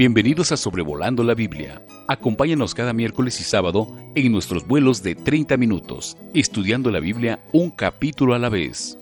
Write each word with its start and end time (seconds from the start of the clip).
Bienvenidos 0.00 0.50
a 0.50 0.56
Sobrevolando 0.56 1.22
la 1.22 1.34
Biblia. 1.34 1.82
Acompáñanos 2.08 2.74
cada 2.74 2.94
miércoles 2.94 3.38
y 3.38 3.44
sábado 3.44 3.94
en 4.14 4.32
nuestros 4.32 4.66
vuelos 4.66 5.02
de 5.02 5.14
30 5.14 5.58
minutos, 5.58 6.16
estudiando 6.32 6.90
la 6.90 7.00
Biblia 7.00 7.44
un 7.52 7.68
capítulo 7.68 8.32
a 8.32 8.38
la 8.38 8.48
vez. 8.48 8.96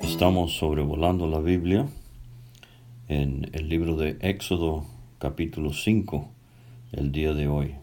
Estamos 0.00 0.56
sobrevolando 0.56 1.26
la 1.26 1.40
Biblia 1.40 1.86
en 3.08 3.50
el 3.52 3.68
libro 3.68 3.98
de 3.98 4.16
Éxodo 4.22 4.86
capítulo 5.18 5.74
5 5.74 6.30
el 6.92 7.12
día 7.12 7.34
de 7.34 7.46
hoy. 7.46 7.74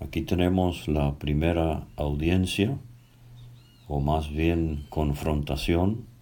Aquí 0.00 0.22
tenemos 0.22 0.88
la 0.88 1.14
primera 1.14 1.86
audiencia, 1.94 2.76
o 3.86 4.00
más 4.00 4.32
bien 4.32 4.84
confrontación, 4.90 6.12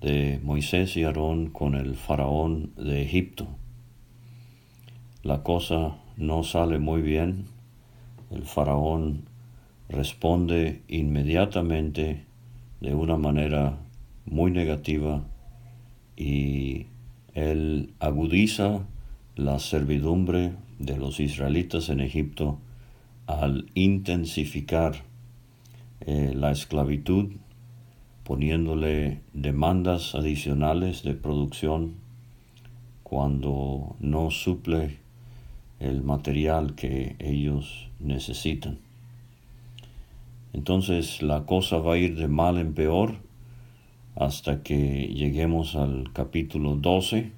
de 0.00 0.40
Moisés 0.42 0.96
y 0.96 1.04
Aarón 1.04 1.50
con 1.50 1.74
el 1.74 1.96
faraón 1.96 2.72
de 2.76 3.02
Egipto. 3.02 3.48
La 5.22 5.42
cosa 5.42 5.96
no 6.16 6.44
sale 6.44 6.78
muy 6.78 7.02
bien. 7.02 7.46
El 8.30 8.44
faraón 8.44 9.24
responde 9.88 10.82
inmediatamente 10.88 12.24
de 12.80 12.94
una 12.94 13.16
manera 13.16 13.78
muy 14.26 14.50
negativa 14.50 15.24
y 16.16 16.86
él 17.34 17.94
agudiza 17.98 18.86
la 19.36 19.58
servidumbre 19.58 20.52
de 20.78 20.96
los 20.96 21.20
israelitas 21.20 21.88
en 21.88 22.00
Egipto 22.00 22.58
al 23.26 23.66
intensificar 23.74 25.04
eh, 26.00 26.32
la 26.34 26.50
esclavitud 26.50 27.32
poniéndole 28.28 29.22
demandas 29.32 30.14
adicionales 30.14 31.02
de 31.02 31.14
producción 31.14 31.94
cuando 33.02 33.96
no 34.00 34.30
suple 34.30 34.98
el 35.80 36.02
material 36.02 36.74
que 36.74 37.16
ellos 37.20 37.88
necesitan. 38.00 38.80
Entonces 40.52 41.22
la 41.22 41.46
cosa 41.46 41.78
va 41.78 41.94
a 41.94 41.96
ir 41.96 42.16
de 42.16 42.28
mal 42.28 42.58
en 42.58 42.74
peor 42.74 43.14
hasta 44.14 44.62
que 44.62 45.06
lleguemos 45.06 45.74
al 45.74 46.12
capítulo 46.12 46.76
12 46.76 47.32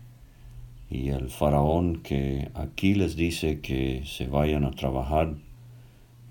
y 0.90 1.10
el 1.10 1.30
faraón 1.30 2.02
que 2.02 2.50
aquí 2.54 2.96
les 2.96 3.14
dice 3.14 3.60
que 3.60 4.02
se 4.06 4.26
vayan 4.26 4.64
a 4.64 4.72
trabajar 4.72 5.36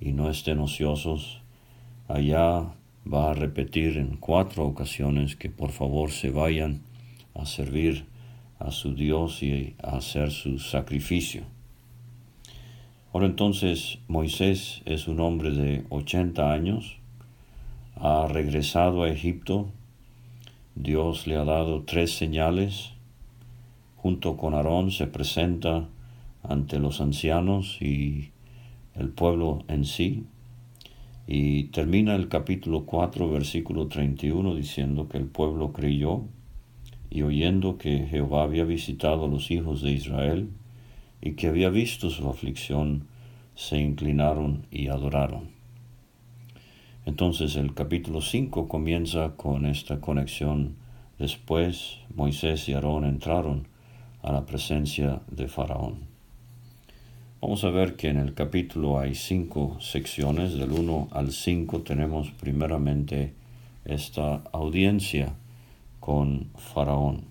y 0.01 0.11
no 0.11 0.29
estén 0.29 0.59
ociosos, 0.59 1.39
allá 2.09 2.73
va 3.05 3.31
a 3.31 3.33
repetir 3.33 3.97
en 3.97 4.17
cuatro 4.17 4.65
ocasiones 4.65 5.35
que 5.35 5.49
por 5.49 5.71
favor 5.71 6.11
se 6.11 6.29
vayan 6.29 6.81
a 7.33 7.45
servir 7.45 8.05
a 8.59 8.71
su 8.71 8.93
Dios 8.93 9.41
y 9.41 9.75
a 9.81 9.97
hacer 9.97 10.31
su 10.31 10.59
sacrificio. 10.59 11.43
Ahora 13.13 13.25
entonces 13.25 13.99
Moisés 14.07 14.81
es 14.85 15.07
un 15.07 15.19
hombre 15.19 15.51
de 15.51 15.85
80 15.89 16.51
años, 16.51 16.97
ha 17.95 18.27
regresado 18.27 19.03
a 19.03 19.09
Egipto, 19.09 19.69
Dios 20.75 21.25
le 21.25 21.35
ha 21.35 21.43
dado 21.43 21.83
tres 21.83 22.11
señales, 22.11 22.91
junto 23.97 24.37
con 24.37 24.53
Aarón 24.53 24.91
se 24.91 25.07
presenta 25.07 25.87
ante 26.43 26.79
los 26.79 27.01
ancianos 27.01 27.81
y 27.81 28.31
el 28.95 29.09
pueblo 29.09 29.63
en 29.67 29.85
sí, 29.85 30.25
y 31.31 31.65
termina 31.65 32.15
el 32.15 32.27
capítulo 32.27 32.87
4, 32.87 33.29
versículo 33.29 33.87
31, 33.87 34.55
diciendo 34.55 35.07
que 35.07 35.19
el 35.19 35.27
pueblo 35.27 35.71
creyó 35.73 36.23
y 37.11 37.21
oyendo 37.21 37.77
que 37.77 38.07
Jehová 38.07 38.41
había 38.41 38.63
visitado 38.63 39.25
a 39.25 39.27
los 39.27 39.51
hijos 39.51 39.83
de 39.83 39.91
Israel 39.91 40.49
y 41.21 41.33
que 41.33 41.45
había 41.45 41.69
visto 41.69 42.09
su 42.09 42.27
aflicción, 42.27 43.05
se 43.53 43.77
inclinaron 43.77 44.65
y 44.71 44.87
adoraron. 44.87 45.51
Entonces 47.05 47.57
el 47.57 47.75
capítulo 47.75 48.21
5 48.21 48.67
comienza 48.67 49.35
con 49.35 49.67
esta 49.67 50.01
conexión. 50.01 50.77
Después 51.19 51.99
Moisés 52.15 52.67
y 52.69 52.73
Aarón 52.73 53.05
entraron 53.05 53.67
a 54.23 54.31
la 54.31 54.47
presencia 54.47 55.21
de 55.29 55.47
Faraón. 55.47 56.08
Vamos 57.41 57.63
a 57.63 57.69
ver 57.69 57.95
que 57.95 58.09
en 58.09 58.17
el 58.17 58.33
capítulo 58.33 58.99
hay 58.99 59.15
cinco 59.15 59.77
secciones, 59.79 60.55
del 60.55 60.73
1 60.73 61.07
al 61.11 61.31
5 61.31 61.83
tenemos 61.83 62.31
primeramente 62.31 63.31
esta 63.85 64.43
audiencia 64.51 65.35
con 66.01 66.49
Faraón. 66.57 67.21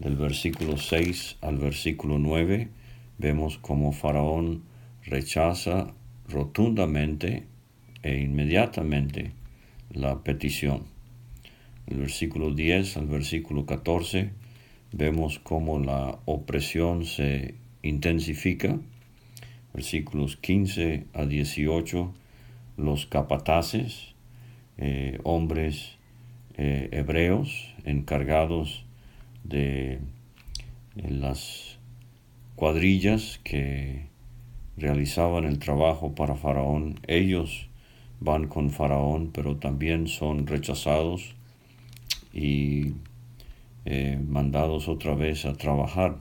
Del 0.00 0.16
versículo 0.16 0.76
6 0.76 1.38
al 1.40 1.56
versículo 1.56 2.18
9 2.18 2.68
vemos 3.16 3.56
cómo 3.56 3.92
Faraón 3.92 4.64
rechaza 5.06 5.94
rotundamente 6.28 7.46
e 8.02 8.20
inmediatamente 8.20 9.32
la 9.94 10.22
petición. 10.22 10.82
Del 11.86 12.00
versículo 12.00 12.52
10 12.52 12.98
al 12.98 13.06
versículo 13.06 13.64
14 13.64 14.30
vemos 14.92 15.38
cómo 15.38 15.78
la 15.78 16.18
opresión 16.26 17.06
se 17.06 17.54
intensifica 17.80 18.78
versículos 19.76 20.38
15 20.38 21.04
a 21.12 21.26
18, 21.26 22.14
los 22.78 23.04
capataces, 23.04 24.14
eh, 24.78 25.20
hombres 25.22 25.98
eh, 26.56 26.88
hebreos 26.92 27.74
encargados 27.84 28.86
de 29.44 30.00
las 30.94 31.78
cuadrillas 32.54 33.38
que 33.44 34.06
realizaban 34.78 35.44
el 35.44 35.58
trabajo 35.58 36.14
para 36.14 36.36
Faraón. 36.36 36.98
Ellos 37.06 37.68
van 38.18 38.48
con 38.48 38.70
Faraón, 38.70 39.30
pero 39.30 39.56
también 39.56 40.08
son 40.08 40.46
rechazados 40.46 41.34
y 42.32 42.94
eh, 43.84 44.18
mandados 44.26 44.88
otra 44.88 45.14
vez 45.14 45.44
a 45.44 45.52
trabajar 45.52 46.16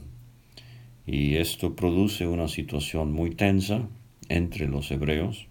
y 1.08 1.36
esto 1.36 1.76
produce 1.76 2.28
una 2.28 2.48
situación 2.48 3.12
muy 3.12 3.32
tensa 3.32 3.88
entre 4.30 4.68
los 4.68 4.90
hebreos. 4.92 5.48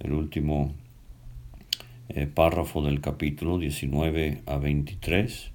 El 0.00 0.12
último 0.12 0.74
eh, 2.08 2.26
párrafo 2.26 2.82
del 2.82 3.00
capítulo 3.00 3.58
19 3.58 4.42
a 4.46 4.58
23 4.58 5.50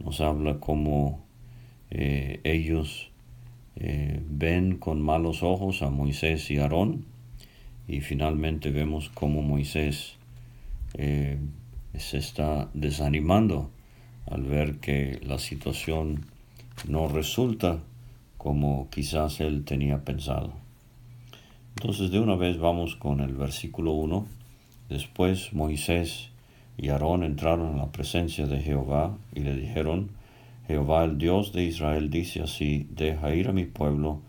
nos 0.00 0.20
habla 0.20 0.58
cómo 0.58 1.24
eh, 1.90 2.40
ellos 2.42 3.10
eh, 3.76 4.20
ven 4.28 4.78
con 4.78 5.00
malos 5.00 5.42
ojos 5.42 5.82
a 5.82 5.90
Moisés 5.90 6.50
y 6.50 6.58
Aarón 6.58 7.04
y 7.86 8.00
finalmente 8.00 8.70
vemos 8.70 9.10
cómo 9.10 9.42
Moisés 9.42 10.16
se 10.96 12.18
está 12.18 12.70
desanimando 12.72 13.70
al 14.26 14.44
ver 14.44 14.76
que 14.76 15.20
la 15.22 15.38
situación 15.38 16.24
no 16.88 17.06
resulta 17.06 17.82
como 18.46 18.88
quizás 18.90 19.40
él 19.40 19.64
tenía 19.64 20.04
pensado. 20.04 20.52
Entonces 21.74 22.12
de 22.12 22.20
una 22.20 22.36
vez 22.36 22.60
vamos 22.60 22.94
con 22.94 23.18
el 23.18 23.34
versículo 23.34 23.90
1. 23.90 24.24
Después 24.88 25.52
Moisés 25.52 26.28
y 26.78 26.90
Aarón 26.90 27.24
entraron 27.24 27.74
a 27.74 27.78
la 27.78 27.90
presencia 27.90 28.46
de 28.46 28.60
Jehová 28.60 29.18
y 29.34 29.40
le 29.40 29.56
dijeron, 29.56 30.10
Jehová 30.68 31.02
el 31.02 31.18
Dios 31.18 31.52
de 31.52 31.64
Israel 31.64 32.08
dice 32.08 32.40
así, 32.40 32.86
deja 32.90 33.34
ir 33.34 33.48
a 33.48 33.52
mi 33.52 33.64
pueblo 33.64 34.20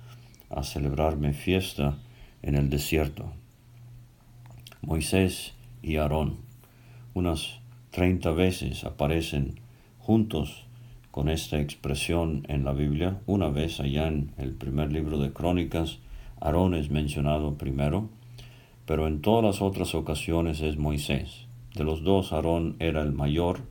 a 0.49 0.63
celebrarme 0.63 1.33
fiesta 1.33 1.99
en 2.41 2.55
el 2.55 2.71
desierto. 2.71 3.31
Moisés 4.81 5.53
y 5.83 5.97
Aarón 5.97 6.37
unas 7.13 7.59
treinta 7.91 8.31
veces 8.31 8.83
aparecen 8.83 9.59
juntos 9.99 10.66
con 11.17 11.29
esta 11.29 11.59
expresión 11.59 12.45
en 12.47 12.63
la 12.63 12.73
Biblia. 12.73 13.21
Una 13.25 13.49
vez 13.49 13.79
allá 13.79 14.07
en 14.07 14.33
el 14.37 14.53
primer 14.53 14.91
libro 14.91 15.17
de 15.17 15.33
Crónicas, 15.33 15.97
Aarón 16.39 16.75
es 16.75 16.91
mencionado 16.91 17.55
primero, 17.55 18.07
pero 18.85 19.07
en 19.07 19.21
todas 19.21 19.43
las 19.43 19.63
otras 19.63 19.95
ocasiones 19.95 20.61
es 20.61 20.77
Moisés. 20.77 21.47
De 21.73 21.83
los 21.83 22.03
dos, 22.03 22.33
Aarón 22.33 22.75
era 22.77 23.01
el 23.01 23.13
mayor, 23.13 23.61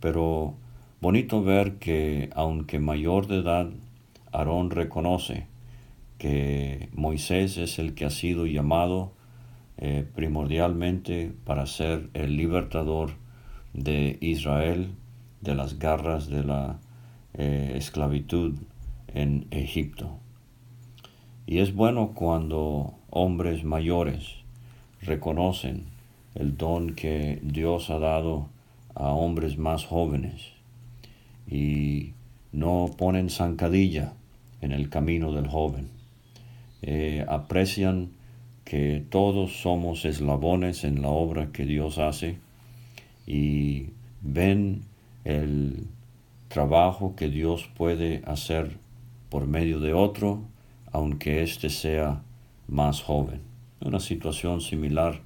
pero 0.00 0.54
bonito 1.02 1.44
ver 1.44 1.74
que 1.74 2.30
aunque 2.34 2.78
mayor 2.78 3.26
de 3.26 3.40
edad, 3.40 3.68
Aarón 4.32 4.70
reconoce 4.70 5.48
que 6.16 6.88
Moisés 6.94 7.58
es 7.58 7.78
el 7.78 7.94
que 7.94 8.06
ha 8.06 8.10
sido 8.10 8.46
llamado 8.46 9.12
eh, 9.76 10.06
primordialmente 10.14 11.30
para 11.44 11.66
ser 11.66 12.08
el 12.14 12.38
libertador 12.38 13.10
de 13.74 14.16
Israel 14.22 14.94
de 15.40 15.54
las 15.54 15.78
garras 15.78 16.28
de 16.28 16.44
la 16.44 16.78
eh, 17.34 17.74
esclavitud 17.76 18.54
en 19.08 19.46
Egipto. 19.50 20.18
Y 21.46 21.58
es 21.58 21.74
bueno 21.74 22.12
cuando 22.14 22.94
hombres 23.10 23.64
mayores 23.64 24.34
reconocen 25.00 25.84
el 26.34 26.56
don 26.56 26.94
que 26.94 27.40
Dios 27.42 27.90
ha 27.90 27.98
dado 27.98 28.48
a 28.94 29.08
hombres 29.08 29.58
más 29.58 29.84
jóvenes 29.84 30.52
y 31.50 32.12
no 32.52 32.90
ponen 32.96 33.30
zancadilla 33.30 34.12
en 34.60 34.72
el 34.72 34.90
camino 34.90 35.32
del 35.32 35.48
joven. 35.48 35.88
Eh, 36.82 37.24
aprecian 37.28 38.10
que 38.64 39.02
todos 39.08 39.62
somos 39.62 40.04
eslabones 40.04 40.84
en 40.84 41.00
la 41.00 41.08
obra 41.08 41.50
que 41.52 41.64
Dios 41.64 41.98
hace 41.98 42.38
y 43.26 43.86
ven 44.20 44.82
el 45.24 45.86
trabajo 46.48 47.14
que 47.16 47.28
Dios 47.28 47.68
puede 47.76 48.22
hacer 48.26 48.78
por 49.28 49.46
medio 49.46 49.80
de 49.80 49.92
otro, 49.92 50.42
aunque 50.92 51.42
éste 51.42 51.70
sea 51.70 52.22
más 52.66 53.02
joven. 53.02 53.42
Una 53.80 54.00
situación 54.00 54.60
similar 54.60 55.20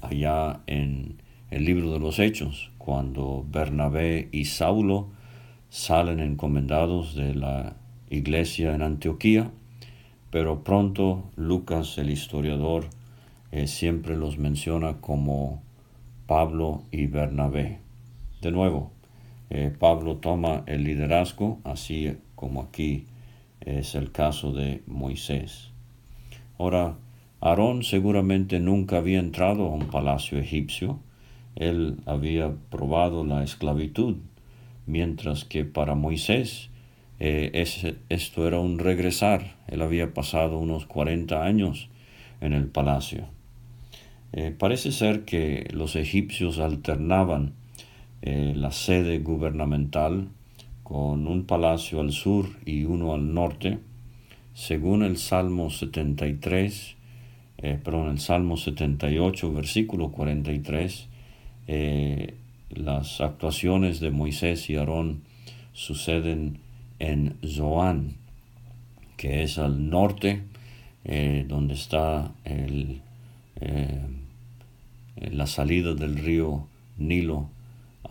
allá 0.00 0.60
en 0.66 1.20
el 1.50 1.64
libro 1.64 1.92
de 1.92 1.98
los 1.98 2.18
Hechos, 2.18 2.70
cuando 2.78 3.46
Bernabé 3.50 4.28
y 4.32 4.46
Saulo 4.46 5.08
salen 5.68 6.20
encomendados 6.20 7.14
de 7.14 7.34
la 7.34 7.76
iglesia 8.10 8.74
en 8.74 8.82
Antioquía, 8.82 9.50
pero 10.30 10.64
pronto 10.64 11.30
Lucas, 11.36 11.98
el 11.98 12.10
historiador, 12.10 12.86
eh, 13.52 13.66
siempre 13.66 14.16
los 14.16 14.38
menciona 14.38 15.00
como 15.00 15.62
Pablo 16.26 16.84
y 16.90 17.06
Bernabé. 17.06 17.80
De 18.40 18.50
nuevo, 18.50 18.91
eh, 19.54 19.70
Pablo 19.78 20.16
toma 20.16 20.64
el 20.64 20.84
liderazgo, 20.84 21.60
así 21.64 22.16
como 22.34 22.62
aquí 22.62 23.04
es 23.60 23.94
el 23.94 24.10
caso 24.10 24.50
de 24.50 24.82
Moisés. 24.86 25.72
Ahora, 26.58 26.96
Aarón 27.38 27.82
seguramente 27.82 28.60
nunca 28.60 28.96
había 28.96 29.18
entrado 29.18 29.66
a 29.66 29.74
un 29.74 29.88
palacio 29.88 30.38
egipcio, 30.38 31.00
él 31.54 31.98
había 32.06 32.54
probado 32.70 33.26
la 33.26 33.44
esclavitud, 33.44 34.16
mientras 34.86 35.44
que 35.44 35.66
para 35.66 35.94
Moisés 35.94 36.70
eh, 37.20 37.50
esto 38.08 38.48
era 38.48 38.58
un 38.58 38.78
regresar, 38.78 39.56
él 39.68 39.82
había 39.82 40.14
pasado 40.14 40.58
unos 40.58 40.86
40 40.86 41.44
años 41.44 41.90
en 42.40 42.54
el 42.54 42.68
palacio. 42.68 43.26
Eh, 44.32 44.50
parece 44.58 44.92
ser 44.92 45.26
que 45.26 45.68
los 45.74 45.94
egipcios 45.94 46.58
alternaban 46.58 47.52
eh, 48.22 48.54
la 48.56 48.70
sede 48.70 49.18
gubernamental 49.18 50.28
con 50.92 51.26
un 51.26 51.44
palacio 51.44 52.00
al 52.00 52.12
sur 52.12 52.48
y 52.66 52.84
uno 52.84 53.14
al 53.14 53.32
norte, 53.32 53.78
según 54.54 55.02
el 55.02 55.16
Salmo 55.16 55.70
73, 55.70 56.96
eh, 57.58 57.80
perdón, 57.82 58.10
el 58.10 58.20
Salmo 58.20 58.56
78, 58.56 59.52
versículo 59.52 60.10
43, 60.10 61.08
eh, 61.68 62.34
las 62.70 63.20
actuaciones 63.20 64.00
de 64.00 64.10
Moisés 64.10 64.68
y 64.68 64.76
Aarón 64.76 65.22
suceden 65.72 66.58
en 66.98 67.36
Zoán, 67.46 68.16
que 69.16 69.42
es 69.42 69.58
al 69.58 69.88
norte, 69.88 70.42
eh, 71.04 71.46
donde 71.48 71.74
está 71.74 72.32
el, 72.44 73.00
la 75.16 75.46
salida 75.46 75.94
del 75.94 76.18
río 76.18 76.66
Nilo 76.98 77.48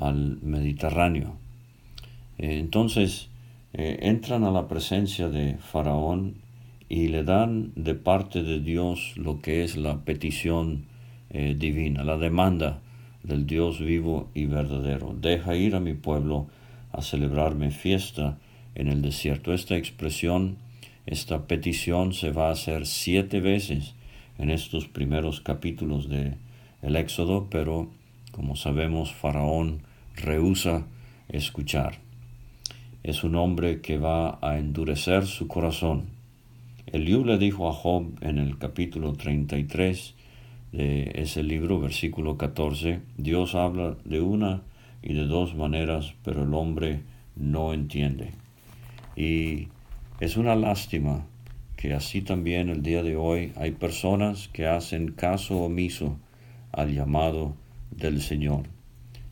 al 0.01 0.39
Mediterráneo. 0.41 1.37
entonces, 2.37 3.29
entran 3.73 4.43
a 4.43 4.51
la 4.51 4.67
presencia 4.67 5.29
de 5.29 5.57
Faraón 5.57 6.35
y 6.89 7.07
le 7.07 7.23
dan 7.23 7.71
de 7.75 7.95
parte 7.95 8.43
de 8.43 8.59
Dios 8.59 9.13
lo 9.15 9.39
que 9.39 9.63
es 9.63 9.77
la 9.77 10.03
petición 10.03 10.87
eh, 11.29 11.55
divina, 11.57 12.03
la 12.03 12.17
demanda 12.17 12.81
del 13.23 13.47
Dios 13.47 13.79
vivo 13.79 14.29
y 14.33 14.43
verdadero. 14.43 15.15
Deja 15.17 15.55
ir 15.55 15.75
a 15.75 15.79
mi 15.79 15.93
pueblo 15.93 16.47
a 16.91 17.01
celebrarme 17.01 17.71
fiesta 17.71 18.37
en 18.75 18.89
el 18.89 19.01
desierto. 19.01 19.53
Esta 19.53 19.77
expresión, 19.77 20.57
esta 21.05 21.47
petición 21.47 22.13
se 22.13 22.31
va 22.31 22.49
a 22.49 22.51
hacer 22.51 22.85
siete 22.85 23.39
veces 23.39 23.95
en 24.37 24.49
estos 24.49 24.89
primeros 24.89 25.39
capítulos 25.39 26.09
de 26.09 26.33
el 26.81 26.97
Éxodo, 26.97 27.47
pero 27.49 27.89
como 28.33 28.57
sabemos, 28.57 29.13
Faraón 29.13 29.83
rehúsa 30.15 30.85
escuchar. 31.29 31.99
Es 33.03 33.23
un 33.23 33.35
hombre 33.35 33.81
que 33.81 33.97
va 33.97 34.39
a 34.41 34.57
endurecer 34.59 35.25
su 35.25 35.47
corazón 35.47 36.21
Eliú 36.91 37.23
le 37.23 37.37
dijo 37.37 37.69
a 37.69 37.73
Job 37.73 38.17
en 38.19 38.37
el 38.37 38.57
capítulo 38.57 39.13
33 39.13 40.13
de 40.73 41.11
ese 41.15 41.41
libro, 41.41 41.79
versículo 41.79 42.37
14, 42.37 42.99
Dios 43.15 43.55
habla 43.55 43.95
de 44.03 44.19
una 44.19 44.63
y 45.01 45.13
de 45.13 45.25
dos 45.25 45.55
maneras, 45.55 46.15
pero 46.25 46.43
el 46.43 46.53
hombre 46.53 47.03
no 47.37 47.73
entiende. 47.73 48.31
Y 49.15 49.69
es 50.19 50.35
una 50.35 50.55
lástima 50.55 51.25
que 51.77 51.93
así 51.93 52.21
también 52.21 52.67
el 52.67 52.83
día 52.83 53.03
de 53.03 53.15
hoy 53.15 53.53
hay 53.55 53.71
personas 53.71 54.49
que 54.49 54.67
hacen 54.67 55.13
caso 55.13 55.59
omiso 55.59 56.17
al 56.73 56.93
llamado 56.93 57.55
del 57.91 58.21
Señor. 58.21 58.63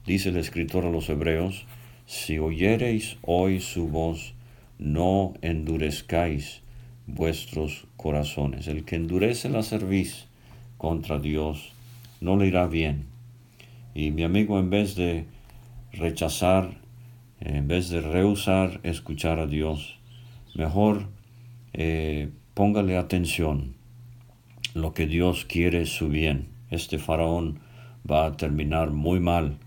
Dice 0.06 0.30
el 0.30 0.38
escritor 0.38 0.86
a 0.86 0.92
los 0.92 1.10
hebreos, 1.10 1.66
si 2.06 2.40
oyereis 2.40 3.18
hoy 3.22 3.60
su 3.60 3.88
voz, 3.88 4.34
no 4.80 5.34
endurezcáis 5.42 6.62
vuestros 7.06 7.86
corazones. 7.98 8.68
El 8.68 8.86
que 8.86 8.96
endurece 8.96 9.50
la 9.50 9.62
cerviz 9.62 10.26
contra 10.78 11.20
Dios 11.20 11.74
no 12.22 12.38
le 12.38 12.48
irá 12.48 12.68
bien. 12.68 13.06
Y 13.94 14.12
mi 14.12 14.24
amigo, 14.24 14.60
en 14.60 14.70
vez 14.70 14.96
de 14.96 15.26
rechazar, 15.92 16.78
en 17.40 17.68
vez 17.68 17.90
de 17.90 18.02
rehusar 18.02 18.80
escuchar 18.84 19.40
a 19.40 19.48
Dios, 19.48 20.00
mejor 20.56 21.08
eh, 21.74 22.30
póngale 22.54 22.98
atención. 22.98 23.76
Lo 24.74 24.94
que 24.94 25.08
Dios 25.08 25.46
quiere 25.46 25.82
es 25.82 25.90
su 25.90 26.10
bien. 26.10 26.48
Este 26.70 27.00
faraón 27.00 27.60
va 28.10 28.26
a 28.26 28.38
terminar 28.38 28.92
muy 28.92 29.20
mal 29.20 29.58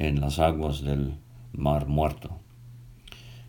en 0.00 0.18
las 0.18 0.38
aguas 0.38 0.82
del 0.82 1.12
mar 1.52 1.86
muerto. 1.86 2.40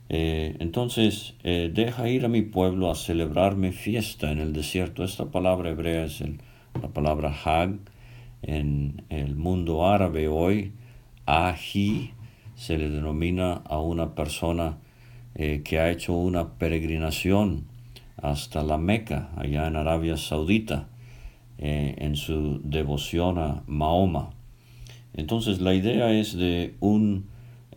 Eh, 0.10 0.58
entonces, 0.60 1.36
eh, 1.44 1.72
deja 1.74 2.10
ir 2.10 2.26
a 2.26 2.28
mi 2.28 2.42
pueblo 2.42 2.92
a 2.92 2.96
celebrarme 2.96 3.72
fiesta 3.72 4.32
en 4.32 4.40
el 4.40 4.52
desierto. 4.52 5.06
Esta 5.06 5.32
palabra 5.32 5.70
hebrea 5.70 6.04
es 6.04 6.22
la 6.82 6.90
palabra 6.90 7.34
Hag. 7.34 7.80
En 8.42 9.04
el 9.08 9.38
mundo 9.38 9.88
árabe 9.88 10.28
hoy, 10.28 10.74
Aji 11.26 12.12
se 12.56 12.78
le 12.78 12.90
denomina 12.90 13.54
a 13.54 13.80
una 13.80 14.14
persona 14.14 14.78
eh, 15.36 15.62
que 15.64 15.80
ha 15.80 15.90
hecho 15.90 16.14
una 16.14 16.56
peregrinación 16.56 17.68
hasta 18.18 18.62
la 18.62 18.78
Meca, 18.78 19.30
allá 19.38 19.68
en 19.68 19.78
Arabia 19.78 20.18
Saudita, 20.18 20.90
en 21.58 22.16
su 22.16 22.60
devoción 22.64 23.38
a 23.38 23.64
Mahoma. 23.68 24.32
Entonces 25.14 25.60
la 25.62 25.74
idea 25.74 26.12
es 26.12 26.36
de 26.36 26.76
un 26.80 27.26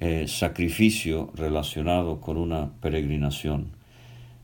eh, 0.00 0.26
sacrificio 0.28 1.32
relacionado 1.34 2.20
con 2.20 2.36
una 2.36 2.72
peregrinación. 2.80 3.72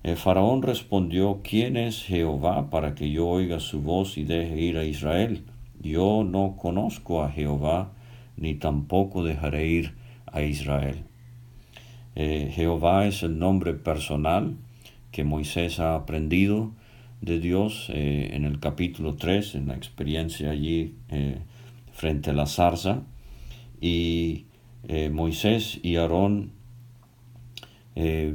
El 0.03 0.17
faraón 0.17 0.63
respondió, 0.63 1.41
¿quién 1.45 1.77
es 1.77 2.03
Jehová 2.03 2.71
para 2.71 2.95
que 2.95 3.11
yo 3.11 3.29
oiga 3.29 3.61
su 3.61 3.83
voz 3.83 4.17
y 4.17 4.25
deje 4.25 4.61
ir 4.61 4.79
a 4.79 4.85
Israel? 4.85 5.45
Yo 5.83 6.25
no 6.25 6.57
conozco 6.57 7.23
a 7.23 7.31
Jehová, 7.31 7.93
ni 8.37 8.55
tampoco 8.55 9.23
dejaré 9.23 9.67
ir 9.67 9.95
a 10.27 10.43
Israel. 10.43 11.05
Eh, 12.17 12.51
Jehová 12.55 13.07
es 13.07 13.23
el 13.23 13.39
nombre 13.39 13.75
personal 13.75 14.57
que 15.13 15.25
Moisés 15.25 15.81
ha 15.81 15.95
aprendido 15.95 16.73
de 17.21 17.39
Dios 17.39 17.91
eh, 17.91 18.31
en 18.33 18.45
el 18.45 18.59
capítulo 18.59 19.17
3, 19.17 19.57
en 19.57 19.69
la 19.69 19.75
experiencia 19.75 20.51
allí 20.51 20.95
frente 22.01 22.31
a 22.31 22.33
la 22.33 22.47
zarza. 22.47 23.03
Y 23.79 24.47
eh, 24.89 25.11
Moisés 25.11 25.79
y 25.83 25.97
Aarón 25.97 26.53
eh, 27.95 28.35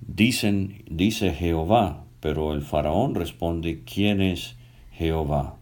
dicen, 0.00 0.82
dice 0.90 1.32
Jehová, 1.32 2.04
pero 2.18 2.52
el 2.52 2.62
faraón 2.62 3.14
responde, 3.14 3.82
¿quién 3.84 4.20
es 4.20 4.56
Jehová? 4.90 5.56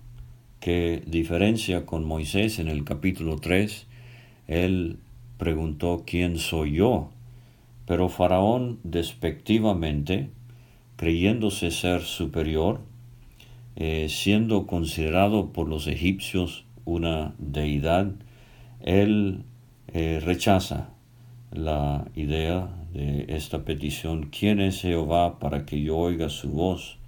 ¿Qué 0.61 1.03
diferencia 1.07 1.85
con 1.85 2.05
Moisés 2.05 2.59
en 2.59 2.69
el 2.69 2.85
capítulo 2.85 3.37
3? 3.37 3.87
Él 4.49 4.99
preguntó, 5.37 6.05
¿quién 6.07 6.39
soy 6.39 6.77
yo? 6.77 7.11
Pero 7.87 8.09
faraón 8.09 8.79
despectivamente, 8.83 10.31
creyéndose 10.97 11.71
ser 11.71 12.01
superior, 12.01 12.81
eh, 13.77 14.07
siendo 14.09 14.67
considerado 14.67 15.53
por 15.53 15.69
los 15.69 15.87
egipcios 15.87 16.64
una 16.85 17.35
deidad, 17.39 18.13
él 18.81 19.45
eh, 19.89 20.21
rechaza 20.25 20.91
la 21.53 22.07
idea 22.15 22.69
de 22.93 23.27
esta 23.29 23.65
petición, 23.65 24.31
¿quién 24.37 24.61
es 24.61 24.81
Jehová 24.81 25.39
para 25.39 25.65
que 25.65 25.81
yo 25.83 25.97
oiga 25.97 26.29
su 26.29 26.51
voz 26.51 26.99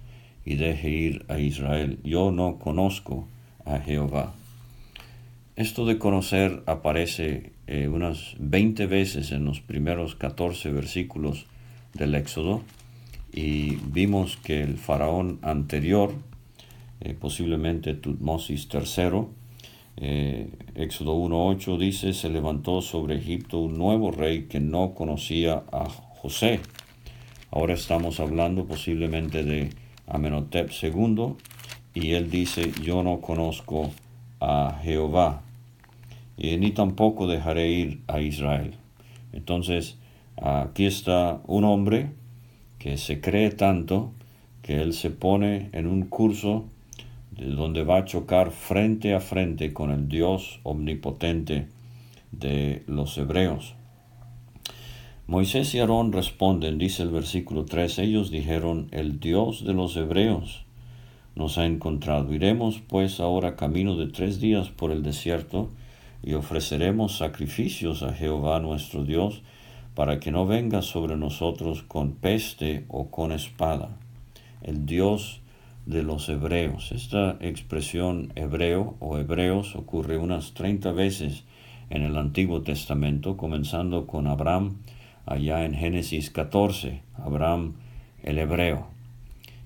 y 0.44 0.56
deje 0.56 0.90
ir 0.90 1.24
a 1.28 1.38
Israel? 1.38 1.98
Yo 2.04 2.30
no 2.30 2.58
conozco 2.58 3.26
a 3.64 3.78
Jehová. 3.78 4.34
esto 5.56 5.86
de 5.86 5.98
conocer 5.98 6.62
aparece 6.66 7.52
eh, 7.66 7.88
unas 7.88 8.36
20 8.38 8.86
veces 8.86 9.32
en 9.32 9.44
los 9.44 9.60
primeros 9.60 10.14
14 10.14 10.70
versículos 10.70 11.46
del 11.94 12.14
Éxodo 12.14 12.62
y 13.32 13.76
vimos 13.92 14.36
que 14.36 14.62
el 14.62 14.76
faraón 14.78 15.38
anterior, 15.42 16.14
eh, 17.00 17.14
posiblemente 17.14 17.94
Tutmosis 17.94 18.68
III, 18.72 19.26
eh, 19.98 20.50
Éxodo 20.74 21.14
1.8 21.16 21.78
dice, 21.78 22.12
se 22.12 22.28
levantó 22.28 22.82
sobre 22.82 23.16
Egipto 23.16 23.58
un 23.58 23.78
nuevo 23.78 24.10
rey 24.10 24.42
que 24.42 24.60
no 24.60 24.94
conocía 24.94 25.64
a 25.72 25.88
José. 25.88 26.60
Ahora 27.50 27.74
estamos 27.74 28.20
hablando 28.20 28.66
posiblemente 28.66 29.42
de 29.42 29.70
Amenhotep 30.06 30.70
II 30.82 31.34
y 31.94 32.12
él 32.12 32.30
dice, 32.30 32.72
yo 32.82 33.02
no 33.02 33.20
conozco 33.20 33.90
a 34.40 34.80
Jehová 34.82 35.42
y 36.36 36.56
ni 36.58 36.72
tampoco 36.72 37.26
dejaré 37.26 37.70
ir 37.70 38.02
a 38.06 38.20
Israel. 38.20 38.74
Entonces, 39.32 39.96
aquí 40.36 40.84
está 40.84 41.40
un 41.46 41.64
hombre 41.64 42.10
que 42.78 42.98
se 42.98 43.20
cree 43.20 43.50
tanto 43.50 44.12
que 44.60 44.82
él 44.82 44.92
se 44.92 45.10
pone 45.10 45.70
en 45.72 45.86
un 45.86 46.02
curso 46.02 46.66
donde 47.36 47.84
va 47.84 47.98
a 47.98 48.04
chocar 48.04 48.50
frente 48.50 49.14
a 49.14 49.20
frente 49.20 49.72
con 49.72 49.90
el 49.90 50.08
Dios 50.08 50.60
omnipotente 50.62 51.68
de 52.32 52.82
los 52.86 53.16
hebreos. 53.18 53.74
Moisés 55.26 55.74
y 55.74 55.80
Aarón 55.80 56.12
responden, 56.12 56.78
dice 56.78 57.02
el 57.02 57.10
versículo 57.10 57.64
3, 57.64 57.98
ellos 57.98 58.30
dijeron, 58.30 58.88
el 58.92 59.18
Dios 59.18 59.64
de 59.64 59.74
los 59.74 59.96
hebreos 59.96 60.64
nos 61.34 61.58
ha 61.58 61.66
encontrado. 61.66 62.32
Iremos 62.32 62.80
pues 62.86 63.20
ahora 63.20 63.56
camino 63.56 63.96
de 63.96 64.06
tres 64.06 64.40
días 64.40 64.70
por 64.70 64.90
el 64.90 65.02
desierto, 65.02 65.70
y 66.22 66.34
ofreceremos 66.34 67.18
sacrificios 67.18 68.02
a 68.02 68.12
Jehová 68.12 68.60
nuestro 68.60 69.04
Dios, 69.04 69.42
para 69.94 70.20
que 70.20 70.30
no 70.30 70.46
venga 70.46 70.82
sobre 70.82 71.16
nosotros 71.16 71.82
con 71.82 72.12
peste 72.12 72.84
o 72.88 73.10
con 73.10 73.32
espada. 73.32 73.96
El 74.62 74.86
Dios 74.86 75.40
de 75.86 76.02
los 76.02 76.28
hebreos. 76.28 76.92
Esta 76.92 77.36
expresión 77.40 78.32
hebreo 78.34 78.96
o 79.00 79.18
hebreos 79.18 79.76
ocurre 79.76 80.18
unas 80.18 80.52
30 80.52 80.92
veces 80.92 81.44
en 81.90 82.02
el 82.02 82.16
Antiguo 82.16 82.62
Testamento, 82.62 83.36
comenzando 83.36 84.06
con 84.06 84.26
Abraham 84.26 84.78
allá 85.24 85.64
en 85.64 85.74
Génesis 85.74 86.30
14, 86.30 87.02
Abraham 87.14 87.74
el 88.22 88.38
hebreo. 88.38 88.88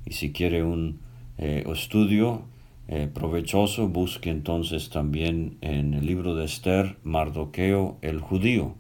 Y 0.05 0.13
si 0.13 0.33
quiere 0.33 0.63
un 0.63 1.01
eh, 1.39 1.65
estudio 1.73 2.43
eh, 2.89 3.09
provechoso, 3.13 3.89
busque 3.89 4.31
entonces 4.31 4.91
también 4.91 5.57
en 5.63 5.95
el 5.95 6.05
libro 6.05 6.35
de 6.35 6.45
Esther 6.45 6.97
Mardoqueo 7.03 7.97
el 8.03 8.21
judío 8.21 8.75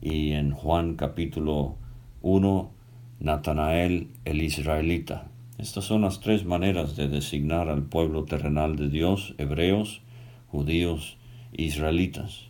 y 0.00 0.32
en 0.32 0.52
Juan 0.52 0.94
capítulo 0.94 1.76
1 2.22 2.70
Natanael 3.18 4.08
el 4.24 4.42
israelita. 4.42 5.30
Estas 5.60 5.84
son 5.84 6.00
las 6.00 6.20
tres 6.20 6.46
maneras 6.46 6.96
de 6.96 7.06
designar 7.06 7.68
al 7.68 7.82
pueblo 7.82 8.24
terrenal 8.24 8.76
de 8.76 8.88
Dios, 8.88 9.34
hebreos, 9.36 10.00
judíos, 10.48 11.18
israelitas. 11.52 12.44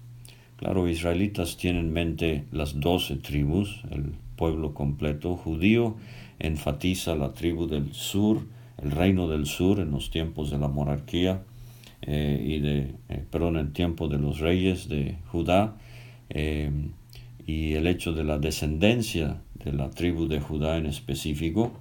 Claro, 0.58 0.88
israelitas 0.88 1.56
tienen 1.56 1.86
en 1.86 1.92
mente 1.92 2.44
las 2.52 2.78
doce 2.78 3.16
tribus, 3.16 3.80
el 3.90 4.12
pueblo 4.36 4.74
completo. 4.74 5.34
Judío 5.34 5.96
enfatiza 6.38 7.16
la 7.16 7.34
tribu 7.34 7.66
del 7.66 7.92
sur, 7.94 8.42
el 8.80 8.92
reino 8.92 9.26
del 9.26 9.46
sur 9.46 9.80
en 9.80 9.90
los 9.90 10.10
tiempos 10.10 10.52
de 10.52 10.58
la 10.58 10.68
monarquía 10.68 11.42
eh, 12.02 12.40
y 12.46 12.60
de, 12.60 12.94
eh, 13.08 13.24
perdón, 13.28 13.56
el 13.56 13.72
tiempo 13.72 14.06
de 14.06 14.18
los 14.18 14.38
reyes 14.38 14.88
de 14.88 15.16
Judá 15.32 15.76
eh, 16.28 16.70
y 17.44 17.72
el 17.72 17.88
hecho 17.88 18.12
de 18.12 18.22
la 18.22 18.38
descendencia 18.38 19.42
de 19.64 19.72
la 19.72 19.90
tribu 19.90 20.28
de 20.28 20.38
Judá 20.38 20.76
en 20.76 20.86
específico, 20.86 21.72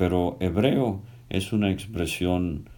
pero 0.00 0.38
hebreo 0.40 1.02
es 1.28 1.52
una 1.52 1.70
expresión 1.70 2.70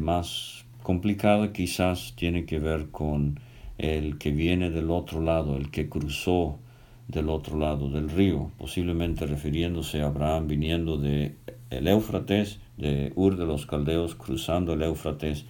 más 0.00 0.64
complicada, 0.82 1.52
quizás 1.52 2.14
tiene 2.16 2.46
que 2.46 2.58
ver 2.58 2.90
con 2.90 3.38
el 3.78 4.18
que 4.18 4.32
viene 4.32 4.70
del 4.70 4.90
otro 4.90 5.20
lado, 5.20 5.56
el 5.56 5.70
que 5.70 5.88
cruzó 5.88 6.58
del 7.06 7.28
otro 7.28 7.60
lado 7.60 7.88
del 7.90 8.10
río, 8.10 8.50
posiblemente 8.58 9.24
refiriéndose 9.24 10.02
a 10.02 10.06
Abraham 10.06 10.48
viniendo 10.48 10.96
de 10.96 11.36
el 11.70 11.86
Éufrates, 11.86 12.58
de 12.76 13.12
Ur 13.14 13.36
de 13.36 13.46
los 13.46 13.64
Caldeos, 13.64 14.16
cruzando 14.16 14.72
el 14.72 14.82
Éufrates 14.82 15.46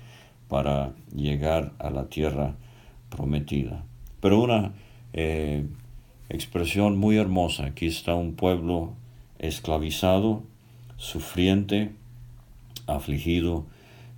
para 0.47 0.93
llegar 1.17 1.73
a 1.79 1.89
la 1.89 2.11
tierra 2.11 2.55
prometida. 3.09 3.83
Pero 4.21 4.43
una 4.43 4.75
eh, 5.15 5.65
expresión 6.29 6.99
muy 6.99 7.17
hermosa, 7.17 7.65
aquí 7.65 7.87
está 7.87 8.15
un 8.15 8.35
pueblo 8.35 8.93
esclavizado, 9.39 10.43
sufriente, 10.99 11.93
afligido, 12.87 13.65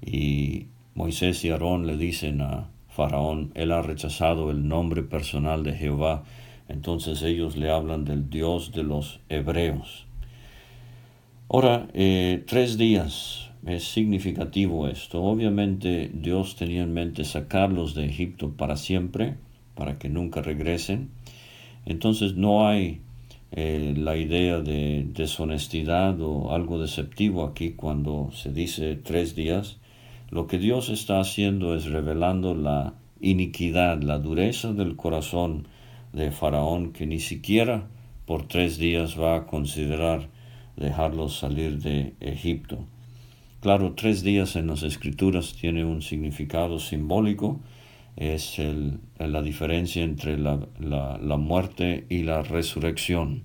y 0.04 0.66
Moisés 0.94 1.44
y 1.44 1.50
Aarón 1.50 1.86
le 1.86 1.96
dicen 1.96 2.40
a 2.40 2.68
Faraón, 2.88 3.52
él 3.54 3.70
ha 3.70 3.82
rechazado 3.82 4.50
el 4.50 4.66
nombre 4.66 5.04
personal 5.04 5.62
de 5.62 5.74
Jehová, 5.74 6.24
entonces 6.68 7.22
ellos 7.22 7.56
le 7.56 7.70
hablan 7.70 8.04
del 8.04 8.28
Dios 8.28 8.72
de 8.72 8.82
los 8.82 9.20
hebreos. 9.28 10.06
Ahora, 11.48 11.88
eh, 11.94 12.44
tres 12.46 12.78
días 12.78 13.50
es 13.66 13.84
significativo 13.84 14.88
esto. 14.88 15.22
Obviamente 15.22 16.10
Dios 16.14 16.56
tenía 16.56 16.82
en 16.82 16.92
mente 16.92 17.24
sacarlos 17.24 17.94
de 17.94 18.06
Egipto 18.06 18.52
para 18.52 18.76
siempre, 18.76 19.36
para 19.74 19.98
que 19.98 20.08
nunca 20.08 20.42
regresen. 20.42 21.10
Entonces 21.86 22.34
no 22.34 22.68
hay 22.68 23.00
eh, 23.52 23.94
la 23.96 24.16
idea 24.16 24.60
de 24.60 25.06
deshonestidad 25.12 26.20
o 26.20 26.52
algo 26.54 26.80
deceptivo 26.80 27.44
aquí 27.44 27.72
cuando 27.72 28.30
se 28.32 28.52
dice 28.52 28.96
tres 28.96 29.34
días. 29.34 29.78
Lo 30.30 30.46
que 30.46 30.58
Dios 30.58 30.88
está 30.88 31.18
haciendo 31.18 31.74
es 31.74 31.86
revelando 31.86 32.54
la 32.54 32.94
iniquidad, 33.20 34.02
la 34.02 34.18
dureza 34.18 34.72
del 34.72 34.96
corazón 34.96 35.66
de 36.12 36.30
Faraón 36.30 36.92
que 36.92 37.06
ni 37.06 37.18
siquiera 37.18 37.88
por 38.26 38.46
tres 38.46 38.78
días 38.78 39.18
va 39.18 39.36
a 39.36 39.46
considerar 39.46 40.28
dejarlos 40.76 41.36
salir 41.36 41.80
de 41.80 42.14
Egipto. 42.20 42.78
Claro, 43.60 43.92
tres 43.94 44.22
días 44.22 44.56
en 44.56 44.68
las 44.68 44.82
escrituras 44.82 45.54
tiene 45.60 45.84
un 45.84 46.00
significado 46.00 46.78
simbólico, 46.78 47.60
es 48.16 48.60
la 49.18 49.42
diferencia 49.42 50.02
entre 50.02 50.38
la, 50.38 50.58
la 50.78 51.36
muerte 51.36 52.06
y 52.08 52.22
la 52.22 52.42
resurrección. 52.42 53.44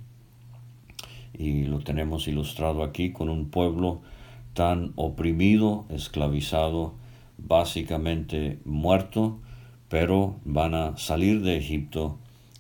Y 1.34 1.64
lo 1.64 1.80
tenemos 1.80 2.28
ilustrado 2.28 2.84
aquí 2.84 3.12
con 3.12 3.30
un 3.30 3.50
pueblo 3.50 4.02
tan 4.54 4.94
oprimido, 4.96 5.86
esclavizado, 5.90 6.96
básicamente 7.38 8.60
muerto, 8.64 9.40
pero 9.90 10.40
van 10.46 10.74
a 10.74 10.98
salir 10.98 11.42
de 11.42 11.58
Egipto 11.58 12.18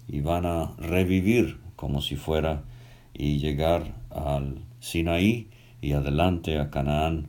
y 0.07 0.21
van 0.21 0.45
a 0.45 0.74
revivir 0.77 1.59
como 1.75 2.01
si 2.01 2.15
fuera 2.15 2.63
y 3.13 3.38
llegar 3.39 3.95
al 4.09 4.59
Sinaí 4.79 5.50
y 5.81 5.93
adelante 5.93 6.59
a 6.59 6.69
Canaán 6.69 7.27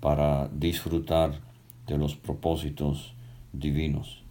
para 0.00 0.48
disfrutar 0.48 1.40
de 1.86 1.98
los 1.98 2.14
propósitos 2.14 3.13
divinos. 3.54 4.22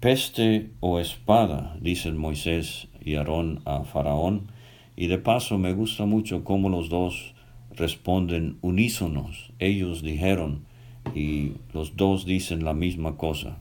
Peste 0.00 0.70
o 0.80 0.98
espada, 0.98 1.76
dicen 1.80 2.16
Moisés 2.16 2.88
y 3.00 3.14
Aarón 3.14 3.60
a 3.64 3.84
Faraón, 3.84 4.48
y 4.96 5.06
de 5.06 5.18
paso 5.18 5.58
me 5.58 5.72
gusta 5.72 6.06
mucho 6.06 6.44
cómo 6.44 6.68
los 6.68 6.88
dos 6.88 7.34
responden 7.76 8.58
unísonos. 8.60 9.52
Ellos 9.58 10.02
dijeron 10.02 10.64
y 11.14 11.52
los 11.72 11.96
dos 11.96 12.26
dicen 12.26 12.64
la 12.64 12.74
misma 12.74 13.16
cosa. 13.16 13.58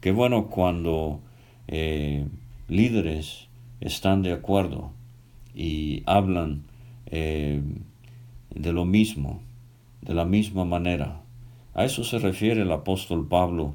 Qué 0.00 0.12
bueno 0.12 0.46
cuando 0.48 1.20
eh, 1.68 2.26
líderes 2.68 3.48
están 3.80 4.22
de 4.22 4.32
acuerdo 4.32 4.92
y 5.54 6.02
hablan 6.06 6.62
eh, 7.06 7.60
de 8.54 8.72
lo 8.72 8.84
mismo, 8.84 9.40
de 10.02 10.14
la 10.14 10.24
misma 10.24 10.64
manera. 10.64 11.20
A 11.74 11.84
eso 11.84 12.04
se 12.04 12.18
refiere 12.18 12.62
el 12.62 12.72
apóstol 12.72 13.26
Pablo 13.26 13.74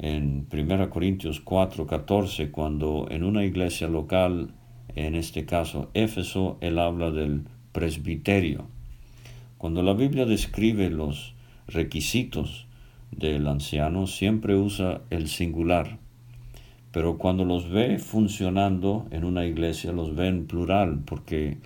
en 0.00 0.48
1 0.52 0.90
Corintios 0.90 1.40
4, 1.40 1.86
14, 1.86 2.50
cuando 2.50 3.06
en 3.08 3.22
una 3.22 3.44
iglesia 3.44 3.86
local, 3.86 4.50
en 4.96 5.14
este 5.14 5.46
caso 5.46 5.90
Éfeso, 5.94 6.58
él 6.60 6.78
habla 6.78 7.12
del 7.12 7.44
presbiterio. 7.70 8.66
Cuando 9.56 9.82
la 9.82 9.92
Biblia 9.92 10.26
describe 10.26 10.90
los 10.90 11.34
requisitos 11.68 12.66
del 13.12 13.46
anciano, 13.46 14.08
siempre 14.08 14.56
usa 14.56 15.02
el 15.10 15.28
singular 15.28 15.98
pero 16.92 17.18
cuando 17.18 17.44
los 17.44 17.68
ve 17.68 17.98
funcionando 17.98 19.06
en 19.10 19.24
una 19.24 19.46
iglesia, 19.46 19.92
los 19.92 20.14
ve 20.14 20.26
en 20.26 20.46
plural, 20.46 21.00
porque 21.04 21.58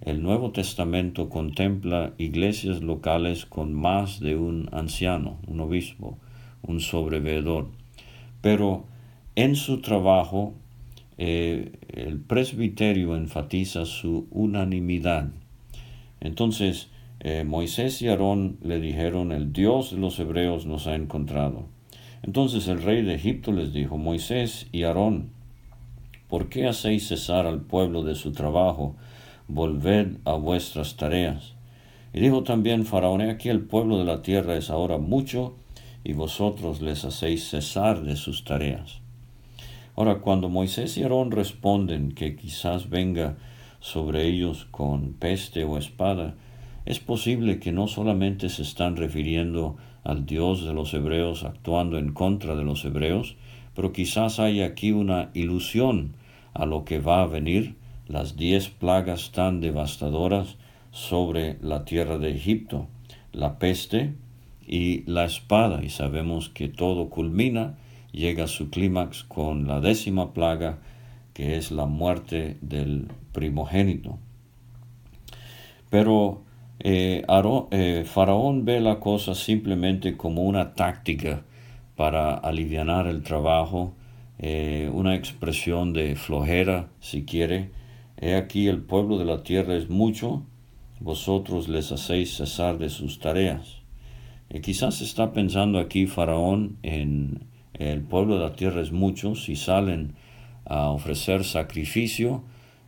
el 0.00 0.22
Nuevo 0.22 0.52
Testamento 0.52 1.28
contempla 1.28 2.12
iglesias 2.16 2.82
locales 2.82 3.44
con 3.44 3.74
más 3.74 4.20
de 4.20 4.36
un 4.36 4.68
anciano, 4.70 5.38
un 5.48 5.60
obispo, 5.60 6.18
un 6.62 6.80
sobreveedor. 6.80 7.68
pero 8.40 8.84
en 9.34 9.56
su 9.56 9.80
trabajo 9.80 10.54
eh, 11.16 11.72
el 11.88 12.20
presbiterio 12.20 13.16
enfatiza 13.16 13.84
su 13.84 14.26
unanimidad. 14.30 15.30
Entonces, 16.20 16.88
eh, 17.20 17.44
Moisés 17.44 18.00
y 18.02 18.08
Aarón 18.08 18.58
le 18.62 18.80
dijeron, 18.80 19.32
el 19.32 19.52
Dios 19.52 19.90
de 19.90 19.98
los 19.98 20.18
hebreos 20.20 20.66
nos 20.66 20.86
ha 20.86 20.94
encontrado. 20.94 21.66
Entonces 22.22 22.68
el 22.68 22.82
rey 22.82 23.02
de 23.02 23.14
Egipto 23.14 23.52
les 23.52 23.72
dijo, 23.72 23.96
Moisés 23.96 24.68
y 24.70 24.84
Aarón, 24.84 25.30
¿por 26.28 26.48
qué 26.48 26.66
hacéis 26.66 27.08
cesar 27.08 27.46
al 27.46 27.60
pueblo 27.60 28.04
de 28.04 28.14
su 28.14 28.32
trabajo? 28.32 28.96
Volved 29.48 30.18
a 30.24 30.34
vuestras 30.34 30.96
tareas. 30.96 31.54
Y 32.12 32.20
dijo 32.20 32.42
también 32.42 32.84
Faraón, 32.84 33.20
aquí 33.22 33.48
el 33.48 33.60
pueblo 33.60 33.98
de 33.98 34.04
la 34.04 34.22
tierra 34.22 34.56
es 34.56 34.70
ahora 34.70 34.98
mucho, 34.98 35.54
y 36.04 36.12
vosotros 36.12 36.80
les 36.80 37.04
hacéis 37.04 37.48
cesar 37.48 38.02
de 38.02 38.16
sus 38.16 38.44
tareas. 38.44 39.00
Ahora, 39.96 40.20
cuando 40.20 40.48
Moisés 40.48 40.96
y 40.96 41.02
Aarón 41.02 41.30
responden 41.30 42.12
que 42.12 42.36
quizás 42.36 42.88
venga 42.88 43.36
sobre 43.80 44.26
ellos 44.26 44.66
con 44.70 45.14
peste 45.14 45.64
o 45.64 45.76
espada, 45.76 46.34
es 46.86 47.00
posible 47.00 47.58
que 47.58 47.72
no 47.72 47.88
solamente 47.88 48.48
se 48.48 48.62
están 48.62 48.96
refiriendo 48.96 49.76
al 50.04 50.24
Dios 50.24 50.64
de 50.64 50.72
los 50.72 50.94
hebreos 50.94 51.44
actuando 51.44 51.98
en 51.98 52.12
contra 52.12 52.54
de 52.56 52.64
los 52.64 52.84
hebreos, 52.84 53.36
pero 53.74 53.92
quizás 53.92 54.38
hay 54.38 54.62
aquí 54.62 54.92
una 54.92 55.30
ilusión 55.34 56.14
a 56.54 56.64
lo 56.64 56.84
que 56.84 56.98
va 56.98 57.22
a 57.22 57.26
venir, 57.26 57.76
las 58.06 58.36
diez 58.36 58.68
plagas 58.68 59.32
tan 59.32 59.60
devastadoras 59.60 60.56
sobre 60.92 61.58
la 61.60 61.84
tierra 61.84 62.18
de 62.18 62.30
Egipto, 62.30 62.86
la 63.32 63.58
peste 63.58 64.14
y 64.68 65.02
la 65.10 65.24
espada, 65.24 65.82
y 65.82 65.88
sabemos 65.88 66.50
que 66.50 66.68
todo 66.68 67.08
culmina, 67.08 67.78
llega 68.12 68.44
a 68.44 68.48
su 68.48 68.70
clímax 68.70 69.24
con 69.24 69.66
la 69.66 69.80
décima 69.80 70.34
plaga, 70.34 70.78
que 71.32 71.56
es 71.56 71.70
la 71.70 71.86
muerte 71.86 72.58
del 72.60 73.08
primogénito. 73.32 74.18
Pero 75.88 76.42
eh, 76.80 77.24
eh, 77.70 78.04
Faraón 78.06 78.64
ve 78.64 78.80
la 78.80 79.00
cosa 79.00 79.34
simplemente 79.34 80.16
como 80.16 80.42
una 80.42 80.74
táctica 80.74 81.42
para 81.96 82.34
aliviar 82.34 83.06
el 83.06 83.22
trabajo, 83.22 83.94
eh, 84.38 84.90
una 84.92 85.16
expresión 85.16 85.92
de 85.92 86.14
flojera, 86.14 86.88
si 87.00 87.24
quiere. 87.24 87.70
He 88.20 88.36
aquí 88.36 88.68
el 88.68 88.82
pueblo 88.82 89.18
de 89.18 89.24
la 89.24 89.42
tierra 89.42 89.74
es 89.76 89.88
mucho, 89.88 90.42
vosotros 91.00 91.68
les 91.68 91.90
hacéis 91.90 92.36
cesar 92.36 92.78
de 92.78 92.90
sus 92.90 93.18
tareas. 93.18 93.77
Y 94.50 94.60
quizás 94.60 95.00
está 95.02 95.32
pensando 95.32 95.78
aquí 95.78 96.06
Faraón 96.06 96.78
en 96.82 97.44
el 97.74 98.00
pueblo 98.02 98.38
de 98.38 98.44
la 98.44 98.54
tierra 98.54 98.80
es 98.80 98.92
mucho, 98.92 99.34
si 99.34 99.56
salen 99.56 100.14
a 100.64 100.88
ofrecer 100.88 101.44
sacrificio, 101.44 102.42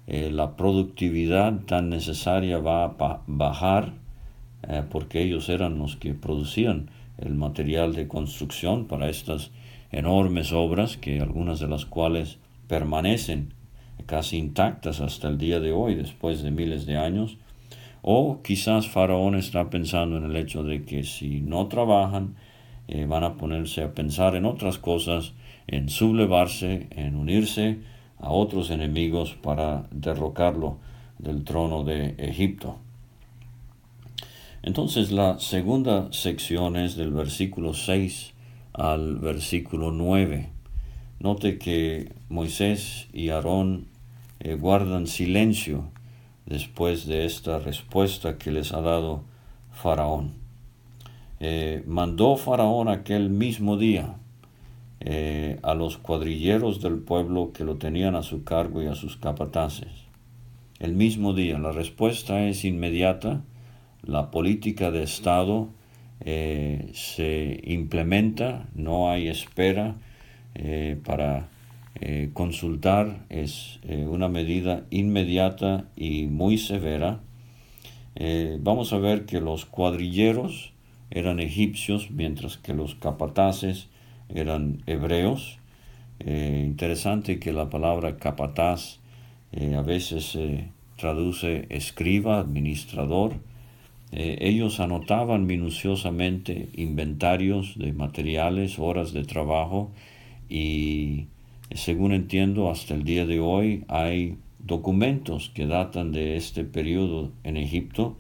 eh, 0.06 0.30
la 0.30 0.56
productividad 0.56 1.60
tan 1.66 1.90
necesaria 1.90 2.58
va 2.58 2.84
a 2.84 3.22
bajar 3.26 3.92
eh, 4.68 4.82
porque 4.90 5.22
ellos 5.22 5.48
eran 5.48 5.78
los 5.78 5.96
que 5.96 6.14
producían 6.14 6.90
el 7.18 7.34
material 7.34 7.94
de 7.94 8.08
construcción 8.08 8.86
para 8.86 9.08
estas 9.08 9.50
enormes 9.92 10.52
obras 10.52 10.96
que 10.96 11.20
algunas 11.20 11.60
de 11.60 11.68
las 11.68 11.84
cuales 11.84 12.38
permanecen 12.68 13.52
casi 14.06 14.38
intactas 14.38 15.00
hasta 15.00 15.28
el 15.28 15.38
día 15.38 15.60
de 15.60 15.72
hoy 15.72 15.94
después 15.94 16.42
de 16.42 16.50
miles 16.50 16.86
de 16.86 16.96
años 16.96 17.36
o 18.02 18.40
quizás 18.42 18.88
Faraón 18.88 19.34
está 19.34 19.70
pensando 19.70 20.16
en 20.16 20.24
el 20.24 20.36
hecho 20.36 20.62
de 20.62 20.84
que 20.84 21.04
si 21.04 21.40
no 21.40 21.66
trabajan, 21.66 22.36
eh, 22.88 23.06
van 23.06 23.24
a 23.24 23.36
ponerse 23.36 23.82
a 23.82 23.94
pensar 23.94 24.34
en 24.34 24.44
otras 24.44 24.78
cosas, 24.78 25.32
en 25.66 25.88
sublevarse, 25.88 26.88
en 26.90 27.14
unirse 27.14 27.78
a 28.18 28.30
otros 28.30 28.70
enemigos 28.70 29.34
para 29.34 29.86
derrocarlo 29.90 30.78
del 31.18 31.44
trono 31.44 31.84
de 31.84 32.14
Egipto. 32.18 32.78
Entonces 34.62 35.10
la 35.10 35.38
segunda 35.38 36.12
sección 36.12 36.76
es 36.76 36.96
del 36.96 37.12
versículo 37.12 37.74
6 37.74 38.32
al 38.72 39.16
versículo 39.16 39.90
9. 39.90 40.48
Note 41.18 41.58
que 41.58 42.12
Moisés 42.28 43.08
y 43.12 43.28
Aarón 43.28 43.86
eh, 44.40 44.54
guardan 44.54 45.06
silencio 45.06 45.84
después 46.50 47.06
de 47.06 47.24
esta 47.24 47.60
respuesta 47.60 48.36
que 48.36 48.50
les 48.50 48.74
ha 48.74 48.82
dado 48.82 49.22
Faraón. 49.72 50.32
Eh, 51.38 51.82
mandó 51.86 52.36
Faraón 52.36 52.88
aquel 52.88 53.30
mismo 53.30 53.78
día 53.78 54.16
eh, 54.98 55.58
a 55.62 55.72
los 55.74 55.96
cuadrilleros 55.96 56.82
del 56.82 56.98
pueblo 56.98 57.52
que 57.54 57.64
lo 57.64 57.76
tenían 57.76 58.16
a 58.16 58.22
su 58.22 58.44
cargo 58.44 58.82
y 58.82 58.86
a 58.86 58.94
sus 58.94 59.16
capataces. 59.16 59.88
El 60.80 60.94
mismo 60.94 61.32
día, 61.34 61.58
la 61.58 61.72
respuesta 61.72 62.42
es 62.46 62.64
inmediata, 62.64 63.42
la 64.02 64.30
política 64.30 64.90
de 64.90 65.04
Estado 65.04 65.68
eh, 66.20 66.90
se 66.94 67.60
implementa, 67.64 68.68
no 68.74 69.10
hay 69.10 69.28
espera 69.28 69.94
para 71.04 71.48
eh, 71.96 72.30
consultar 72.32 73.26
es 73.28 73.80
eh, 73.82 74.06
una 74.06 74.28
medida 74.28 74.84
inmediata 74.90 75.86
y 75.96 76.26
muy 76.26 76.56
severa. 76.56 77.20
Eh, 78.14 78.58
vamos 78.60 78.92
a 78.92 78.98
ver 78.98 79.26
que 79.26 79.40
los 79.40 79.66
cuadrilleros 79.66 80.72
eran 81.10 81.40
egipcios, 81.40 82.10
mientras 82.10 82.56
que 82.58 82.74
los 82.74 82.94
capataces 82.94 83.88
eran 84.28 84.82
hebreos. 84.86 85.58
interesante 86.20 87.38
que 87.40 87.52
la 87.52 87.70
palabra 87.70 88.16
capataz 88.18 88.98
a 89.76 89.82
veces 89.82 90.24
se 90.32 90.68
traduce 90.96 91.66
escriba, 91.70 92.38
administrador. 92.38 93.32
ellos 94.12 94.80
anotaban 94.80 95.46
minuciosamente 95.46 96.68
inventarios 96.74 97.76
de 97.78 97.92
materiales, 97.92 98.78
horas 98.78 99.12
de 99.12 99.24
trabajo 99.24 99.90
y 100.48 101.26
según 101.74 102.12
entiendo, 102.12 102.70
hasta 102.70 102.94
el 102.94 103.04
día 103.04 103.26
de 103.26 103.40
hoy 103.40 103.84
hay 103.88 104.36
documentos 104.58 105.50
que 105.54 105.66
datan 105.66 106.12
de 106.12 106.36
este 106.36 106.64
periodo 106.64 107.30
en 107.44 107.56
Egipto, 107.56 108.16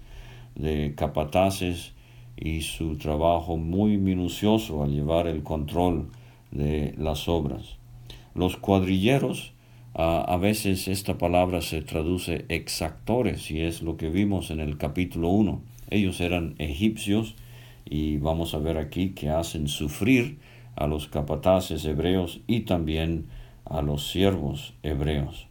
de 0.54 0.94
capataces 0.96 1.92
y 2.36 2.62
su 2.62 2.96
trabajo 2.96 3.56
muy 3.56 3.98
minucioso 3.98 4.82
al 4.82 4.92
llevar 4.92 5.26
el 5.26 5.42
control 5.42 6.08
de 6.50 6.94
las 6.96 7.28
obras. 7.28 7.76
Los 8.34 8.56
cuadrilleros, 8.56 9.52
a 9.94 10.36
veces 10.36 10.86
esta 10.88 11.18
palabra 11.18 11.60
se 11.60 11.82
traduce 11.82 12.44
exactores 12.48 13.50
y 13.50 13.60
es 13.60 13.82
lo 13.82 13.96
que 13.96 14.08
vimos 14.08 14.50
en 14.50 14.60
el 14.60 14.78
capítulo 14.78 15.28
1. 15.28 15.60
Ellos 15.90 16.20
eran 16.20 16.54
egipcios 16.58 17.34
y 17.84 18.18
vamos 18.18 18.54
a 18.54 18.58
ver 18.58 18.78
aquí 18.78 19.10
que 19.10 19.30
hacen 19.30 19.66
sufrir 19.66 20.38
a 20.76 20.86
los 20.86 21.08
capataces 21.08 21.84
hebreos 21.84 22.40
y 22.46 22.60
también 22.60 23.26
a 23.64 23.82
los 23.82 24.10
siervos 24.10 24.74
hebreos. 24.82 25.46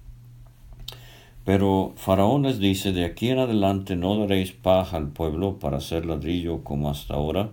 Pero 1.45 1.93
Faraón 1.95 2.43
les 2.43 2.59
dice, 2.59 2.91
de 2.91 3.05
aquí 3.05 3.29
en 3.29 3.39
adelante 3.39 3.95
no 3.95 4.17
daréis 4.19 4.51
paja 4.51 4.97
al 4.97 5.09
pueblo 5.09 5.57
para 5.57 5.77
hacer 5.77 6.05
ladrillo 6.05 6.63
como 6.63 6.89
hasta 6.89 7.15
ahora, 7.15 7.49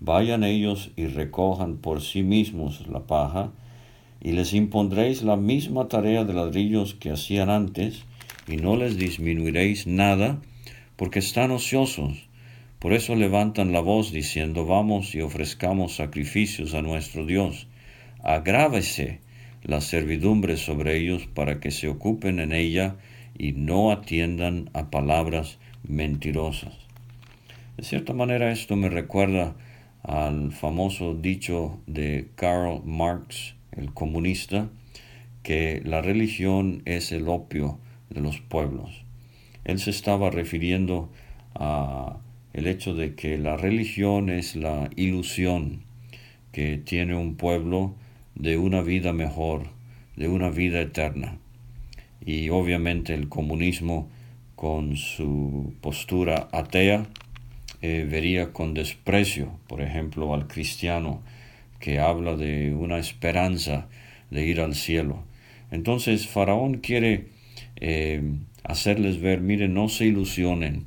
vayan 0.00 0.44
ellos 0.44 0.90
y 0.96 1.06
recojan 1.06 1.78
por 1.78 2.02
sí 2.02 2.22
mismos 2.22 2.86
la 2.88 3.06
paja, 3.06 3.50
y 4.20 4.32
les 4.32 4.52
impondréis 4.52 5.22
la 5.22 5.36
misma 5.36 5.88
tarea 5.88 6.24
de 6.24 6.34
ladrillos 6.34 6.94
que 6.94 7.10
hacían 7.10 7.48
antes, 7.48 8.04
y 8.46 8.56
no 8.56 8.76
les 8.76 8.96
disminuiréis 8.96 9.86
nada, 9.86 10.40
porque 10.96 11.20
están 11.20 11.50
ociosos. 11.50 12.28
Por 12.80 12.92
eso 12.92 13.14
levantan 13.14 13.72
la 13.72 13.80
voz 13.80 14.12
diciendo, 14.12 14.66
vamos 14.66 15.14
y 15.14 15.20
ofrezcamos 15.20 15.96
sacrificios 15.96 16.74
a 16.74 16.82
nuestro 16.82 17.24
Dios. 17.24 17.66
Agrávese 18.22 19.20
la 19.62 19.80
servidumbre 19.80 20.56
sobre 20.56 20.96
ellos 20.96 21.26
para 21.26 21.60
que 21.60 21.70
se 21.70 21.88
ocupen 21.88 22.40
en 22.40 22.52
ella 22.52 22.96
y 23.36 23.52
no 23.52 23.90
atiendan 23.90 24.70
a 24.74 24.90
palabras 24.90 25.58
mentirosas. 25.86 26.74
De 27.76 27.84
cierta 27.84 28.12
manera 28.12 28.50
esto 28.50 28.76
me 28.76 28.88
recuerda 28.88 29.54
al 30.02 30.52
famoso 30.52 31.14
dicho 31.14 31.80
de 31.86 32.28
Karl 32.34 32.82
Marx, 32.84 33.54
el 33.72 33.92
comunista, 33.92 34.68
que 35.42 35.80
la 35.84 36.02
religión 36.02 36.82
es 36.84 37.12
el 37.12 37.28
opio 37.28 37.78
de 38.10 38.20
los 38.20 38.40
pueblos. 38.40 39.04
Él 39.64 39.78
se 39.78 39.90
estaba 39.90 40.30
refiriendo 40.30 41.10
a 41.54 42.18
el 42.52 42.66
hecho 42.66 42.94
de 42.94 43.14
que 43.14 43.38
la 43.38 43.56
religión 43.56 44.30
es 44.30 44.56
la 44.56 44.90
ilusión 44.96 45.82
que 46.52 46.78
tiene 46.78 47.14
un 47.14 47.36
pueblo 47.36 47.94
de 48.38 48.56
una 48.56 48.82
vida 48.82 49.12
mejor, 49.12 49.64
de 50.16 50.28
una 50.28 50.48
vida 50.48 50.80
eterna. 50.80 51.38
Y 52.24 52.48
obviamente 52.50 53.14
el 53.14 53.28
comunismo 53.28 54.08
con 54.54 54.96
su 54.96 55.74
postura 55.80 56.48
atea 56.52 57.06
eh, 57.82 58.06
vería 58.08 58.52
con 58.52 58.74
desprecio, 58.74 59.52
por 59.66 59.82
ejemplo, 59.82 60.34
al 60.34 60.46
cristiano 60.46 61.22
que 61.80 62.00
habla 62.00 62.36
de 62.36 62.74
una 62.74 62.98
esperanza 62.98 63.88
de 64.30 64.46
ir 64.46 64.60
al 64.60 64.74
cielo. 64.74 65.22
Entonces 65.70 66.26
Faraón 66.26 66.78
quiere 66.78 67.26
eh, 67.76 68.22
hacerles 68.64 69.20
ver, 69.20 69.40
miren, 69.40 69.74
no 69.74 69.88
se 69.88 70.06
ilusionen 70.06 70.86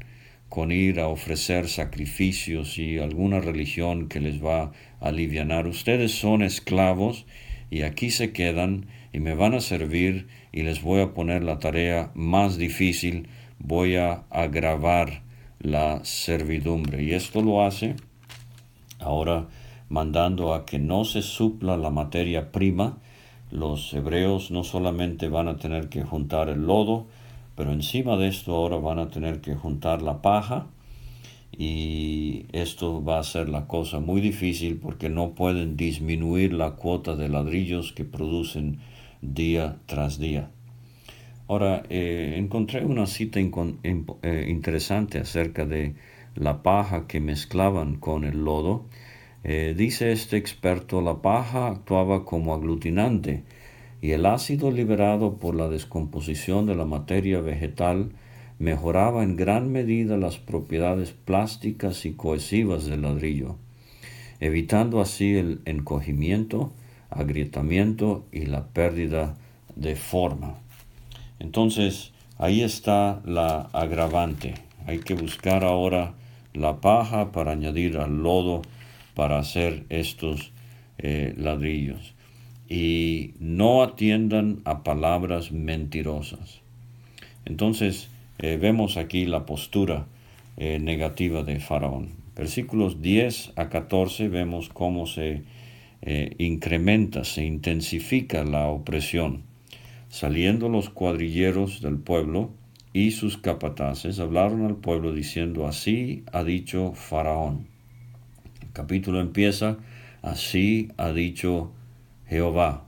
con 0.51 0.73
ir 0.73 0.99
a 0.99 1.07
ofrecer 1.07 1.69
sacrificios 1.69 2.77
y 2.77 2.99
alguna 2.99 3.39
religión 3.39 4.09
que 4.09 4.19
les 4.19 4.43
va 4.43 4.73
a 4.99 5.07
aliviar. 5.07 5.65
Ustedes 5.65 6.11
son 6.11 6.41
esclavos 6.41 7.25
y 7.69 7.83
aquí 7.83 8.09
se 8.09 8.33
quedan 8.33 8.87
y 9.13 9.21
me 9.21 9.33
van 9.33 9.53
a 9.53 9.61
servir 9.61 10.27
y 10.51 10.63
les 10.63 10.81
voy 10.81 10.99
a 10.99 11.13
poner 11.13 11.41
la 11.41 11.59
tarea 11.59 12.11
más 12.15 12.57
difícil, 12.57 13.29
voy 13.59 13.95
a 13.95 14.23
agravar 14.29 15.21
la 15.59 16.03
servidumbre. 16.03 17.01
Y 17.01 17.13
esto 17.13 17.41
lo 17.41 17.63
hace 17.63 17.95
ahora 18.99 19.47
mandando 19.87 20.53
a 20.53 20.65
que 20.65 20.79
no 20.79 21.05
se 21.05 21.21
supla 21.21 21.77
la 21.77 21.91
materia 21.91 22.51
prima. 22.51 22.97
Los 23.51 23.93
hebreos 23.93 24.51
no 24.51 24.65
solamente 24.65 25.29
van 25.29 25.47
a 25.47 25.55
tener 25.55 25.87
que 25.87 26.03
juntar 26.03 26.49
el 26.49 26.67
lodo, 26.67 27.07
pero 27.61 27.73
encima 27.73 28.17
de 28.17 28.27
esto 28.27 28.55
ahora 28.55 28.77
van 28.77 28.97
a 28.97 29.11
tener 29.11 29.39
que 29.39 29.53
juntar 29.53 30.01
la 30.01 30.23
paja 30.23 30.65
y 31.55 32.47
esto 32.53 33.03
va 33.03 33.19
a 33.19 33.23
ser 33.23 33.49
la 33.49 33.67
cosa 33.67 33.99
muy 33.99 34.19
difícil 34.19 34.77
porque 34.77 35.09
no 35.09 35.35
pueden 35.35 35.77
disminuir 35.77 36.53
la 36.53 36.71
cuota 36.71 37.15
de 37.15 37.29
ladrillos 37.29 37.93
que 37.93 38.03
producen 38.03 38.79
día 39.21 39.77
tras 39.85 40.17
día. 40.17 40.49
Ahora, 41.47 41.83
eh, 41.91 42.33
encontré 42.37 42.83
una 42.83 43.05
cita 43.05 43.39
eh, 43.39 44.45
interesante 44.49 45.19
acerca 45.19 45.63
de 45.63 45.93
la 46.33 46.63
paja 46.63 47.05
que 47.05 47.19
mezclaban 47.19 47.97
con 47.97 48.23
el 48.23 48.43
lodo. 48.43 48.87
Eh, 49.43 49.75
dice 49.77 50.11
este 50.11 50.35
experto, 50.37 50.99
la 50.99 51.21
paja 51.21 51.67
actuaba 51.67 52.25
como 52.25 52.55
aglutinante 52.55 53.43
y 54.01 54.11
el 54.11 54.25
ácido 54.25 54.71
liberado 54.71 55.37
por 55.37 55.55
la 55.55 55.69
descomposición 55.69 56.65
de 56.65 56.75
la 56.75 56.85
materia 56.85 57.39
vegetal 57.39 58.11
mejoraba 58.57 59.23
en 59.23 59.35
gran 59.35 59.71
medida 59.71 60.17
las 60.17 60.37
propiedades 60.37 61.11
plásticas 61.11 62.05
y 62.05 62.13
cohesivas 62.13 62.85
del 62.85 63.03
ladrillo, 63.03 63.57
evitando 64.39 65.01
así 65.01 65.35
el 65.35 65.61
encogimiento, 65.65 66.73
agrietamiento 67.09 68.25
y 68.31 68.45
la 68.45 68.67
pérdida 68.67 69.35
de 69.75 69.95
forma. 69.95 70.59
Entonces, 71.39 72.11
ahí 72.37 72.61
está 72.61 73.21
la 73.25 73.69
agravante. 73.73 74.55
Hay 74.87 74.99
que 74.99 75.13
buscar 75.13 75.63
ahora 75.63 76.13
la 76.53 76.81
paja 76.81 77.31
para 77.31 77.51
añadir 77.51 77.97
al 77.97 78.23
lodo 78.23 78.61
para 79.15 79.39
hacer 79.39 79.85
estos 79.89 80.51
eh, 80.97 81.33
ladrillos. 81.37 82.15
Y 82.73 83.33
no 83.39 83.83
atiendan 83.83 84.61
a 84.63 84.81
palabras 84.83 85.51
mentirosas. 85.51 86.61
Entonces, 87.43 88.07
eh, 88.39 88.57
vemos 88.61 88.95
aquí 88.95 89.25
la 89.25 89.45
postura 89.45 90.05
eh, 90.55 90.79
negativa 90.79 91.43
de 91.43 91.59
Faraón. 91.59 92.11
Versículos 92.33 93.01
10 93.01 93.53
a 93.57 93.67
14 93.67 94.29
vemos 94.29 94.69
cómo 94.69 95.05
se 95.05 95.43
incrementa, 96.39 97.23
se 97.25 97.45
intensifica 97.45 98.43
la 98.45 98.67
opresión. 98.67 99.43
Saliendo 100.09 100.67
los 100.67 100.89
cuadrilleros 100.89 101.81
del 101.81 101.97
pueblo 101.97 102.51
y 102.93 103.11
sus 103.11 103.37
capataces 103.37 104.19
hablaron 104.19 104.65
al 104.65 104.75
pueblo 104.75 105.13
diciendo, 105.13 105.67
así 105.67 106.23
ha 106.31 106.43
dicho 106.43 106.93
Faraón. 106.93 107.67
El 108.61 108.71
capítulo 108.71 109.19
empieza, 109.19 109.77
así 110.21 110.89
ha 110.97 111.11
dicho 111.11 111.71
Jehová. 112.31 112.85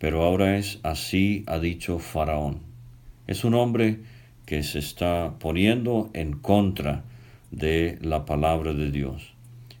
Pero 0.00 0.24
ahora 0.24 0.58
es, 0.58 0.80
así 0.82 1.44
ha 1.46 1.60
dicho 1.60 2.00
Faraón. 2.00 2.58
Es 3.28 3.44
un 3.44 3.54
hombre 3.54 4.00
que 4.46 4.64
se 4.64 4.80
está 4.80 5.34
poniendo 5.38 6.10
en 6.14 6.32
contra 6.32 7.04
de 7.52 8.00
la 8.00 8.24
palabra 8.24 8.74
de 8.74 8.90
Dios. 8.90 9.34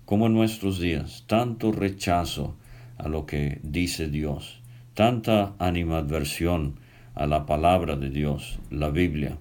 Como 0.04 0.26
en 0.26 0.34
nuestros 0.34 0.78
días, 0.78 1.24
tanto 1.26 1.72
rechazo 1.72 2.54
a 2.98 3.08
lo 3.08 3.26
que 3.26 3.58
dice 3.64 4.08
Dios 4.08 4.60
tanta 5.00 5.54
animadversión 5.58 6.74
a 7.14 7.26
la 7.26 7.46
palabra 7.46 7.96
de 7.96 8.10
Dios, 8.10 8.58
la 8.70 8.90
Biblia. 8.90 9.38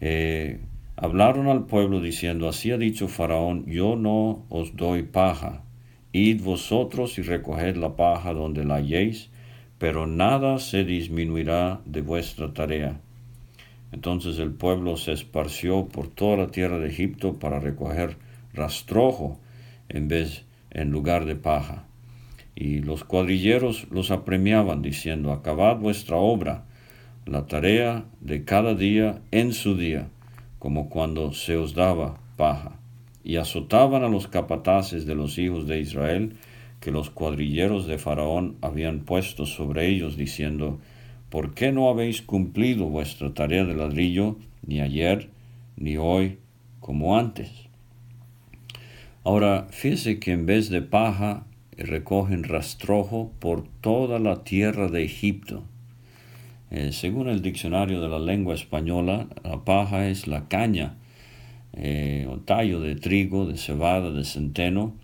Eh, 0.00 0.60
hablaron 0.94 1.48
al 1.48 1.66
pueblo 1.66 2.00
diciendo, 2.00 2.48
así 2.48 2.70
ha 2.70 2.78
dicho 2.78 3.08
Faraón, 3.08 3.66
yo 3.66 3.96
no 3.96 4.44
os 4.48 4.76
doy 4.76 5.02
paja, 5.02 5.64
id 6.12 6.42
vosotros 6.42 7.18
y 7.18 7.22
recoged 7.22 7.76
la 7.76 7.96
paja 7.96 8.32
donde 8.32 8.64
la 8.64 8.76
halléis, 8.76 9.30
pero 9.78 10.06
nada 10.06 10.58
se 10.58 10.84
disminuirá 10.84 11.80
de 11.84 12.02
vuestra 12.02 12.52
tarea. 12.52 13.00
Entonces 13.92 14.38
el 14.38 14.52
pueblo 14.52 14.96
se 14.96 15.12
esparció 15.12 15.88
por 15.88 16.08
toda 16.08 16.36
la 16.36 16.46
tierra 16.48 16.78
de 16.78 16.88
Egipto 16.88 17.38
para 17.38 17.60
recoger 17.60 18.16
rastrojo 18.52 19.38
en 19.88 20.08
vez 20.08 20.44
en 20.70 20.90
lugar 20.90 21.24
de 21.24 21.36
paja. 21.36 21.84
Y 22.54 22.80
los 22.80 23.04
cuadrilleros 23.04 23.86
los 23.90 24.10
apremiaban 24.10 24.82
diciendo, 24.82 25.32
acabad 25.32 25.76
vuestra 25.76 26.16
obra, 26.16 26.64
la 27.26 27.46
tarea 27.46 28.04
de 28.20 28.44
cada 28.44 28.74
día 28.74 29.20
en 29.30 29.52
su 29.52 29.76
día, 29.76 30.08
como 30.58 30.88
cuando 30.90 31.32
se 31.32 31.56
os 31.56 31.74
daba 31.74 32.18
paja. 32.36 32.79
Y 33.22 33.36
azotaban 33.36 34.02
a 34.02 34.08
los 34.08 34.28
capataces 34.28 35.06
de 35.06 35.14
los 35.14 35.38
hijos 35.38 35.66
de 35.66 35.80
Israel, 35.80 36.36
que 36.80 36.90
los 36.90 37.10
cuadrilleros 37.10 37.86
de 37.86 37.98
Faraón 37.98 38.56
habían 38.62 39.00
puesto 39.00 39.46
sobre 39.46 39.88
ellos, 39.88 40.16
diciendo, 40.16 40.78
¿por 41.28 41.54
qué 41.54 41.72
no 41.72 41.88
habéis 41.90 42.22
cumplido 42.22 42.86
vuestra 42.86 43.34
tarea 43.34 43.64
de 43.64 43.74
ladrillo, 43.74 44.36
ni 44.66 44.80
ayer, 44.80 45.28
ni 45.76 45.96
hoy, 45.96 46.38
como 46.80 47.18
antes? 47.18 47.50
Ahora, 49.22 49.66
fíjese 49.70 50.18
que 50.18 50.32
en 50.32 50.46
vez 50.46 50.70
de 50.70 50.80
paja 50.80 51.44
recogen 51.76 52.44
rastrojo 52.44 53.32
por 53.38 53.66
toda 53.80 54.18
la 54.18 54.44
tierra 54.44 54.88
de 54.88 55.04
Egipto. 55.04 55.62
Eh, 56.70 56.92
según 56.92 57.28
el 57.28 57.42
diccionario 57.42 58.00
de 58.00 58.08
la 58.08 58.18
lengua 58.18 58.54
española, 58.54 59.28
la 59.44 59.64
paja 59.64 60.08
es 60.08 60.26
la 60.26 60.48
caña 60.48 60.96
eh, 61.72 62.26
o 62.28 62.38
tallo 62.38 62.80
de 62.80 62.96
trigo, 62.96 63.46
de 63.46 63.56
cebada, 63.56 64.10
de 64.10 64.24
centeno, 64.24 64.94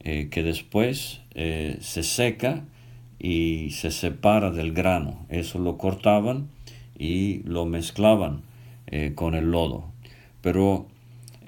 eh, 0.00 0.28
que 0.30 0.42
después 0.42 1.20
se 1.34 2.02
seca 2.02 2.64
y 3.20 3.70
se 3.70 3.92
separa 3.92 4.50
del 4.50 4.72
grano. 4.72 5.24
Eso 5.28 5.60
lo 5.60 5.78
cortaban 5.78 6.48
y 6.98 7.44
lo 7.44 7.64
mezclaban 7.64 8.42
con 9.14 9.36
el 9.36 9.52
lodo. 9.52 9.92
Pero 10.40 10.88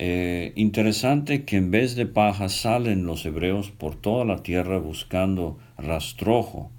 eh, 0.03 0.55
interesante 0.57 1.45
que 1.45 1.59
en 1.59 1.71
vez 1.71 1.95
de 1.95 2.07
paja 2.07 2.49
salen 2.49 3.05
los 3.05 3.27
hebreos 3.27 3.71
por 3.71 3.97
toda 3.97 4.25
la 4.25 4.43
tierra 4.43 4.79
buscando 4.79 5.59
rastrojo, 5.77 6.71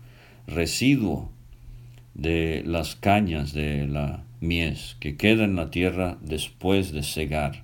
residuo 0.47 1.29
de 2.15 2.63
las 2.65 2.95
cañas 2.95 3.53
de 3.53 3.85
la 3.85 4.23
mies 4.39 4.97
que 4.99 5.17
queda 5.17 5.43
en 5.43 5.55
la 5.55 5.69
tierra 5.69 6.17
después 6.21 6.93
de 6.93 7.03
cegar. 7.03 7.61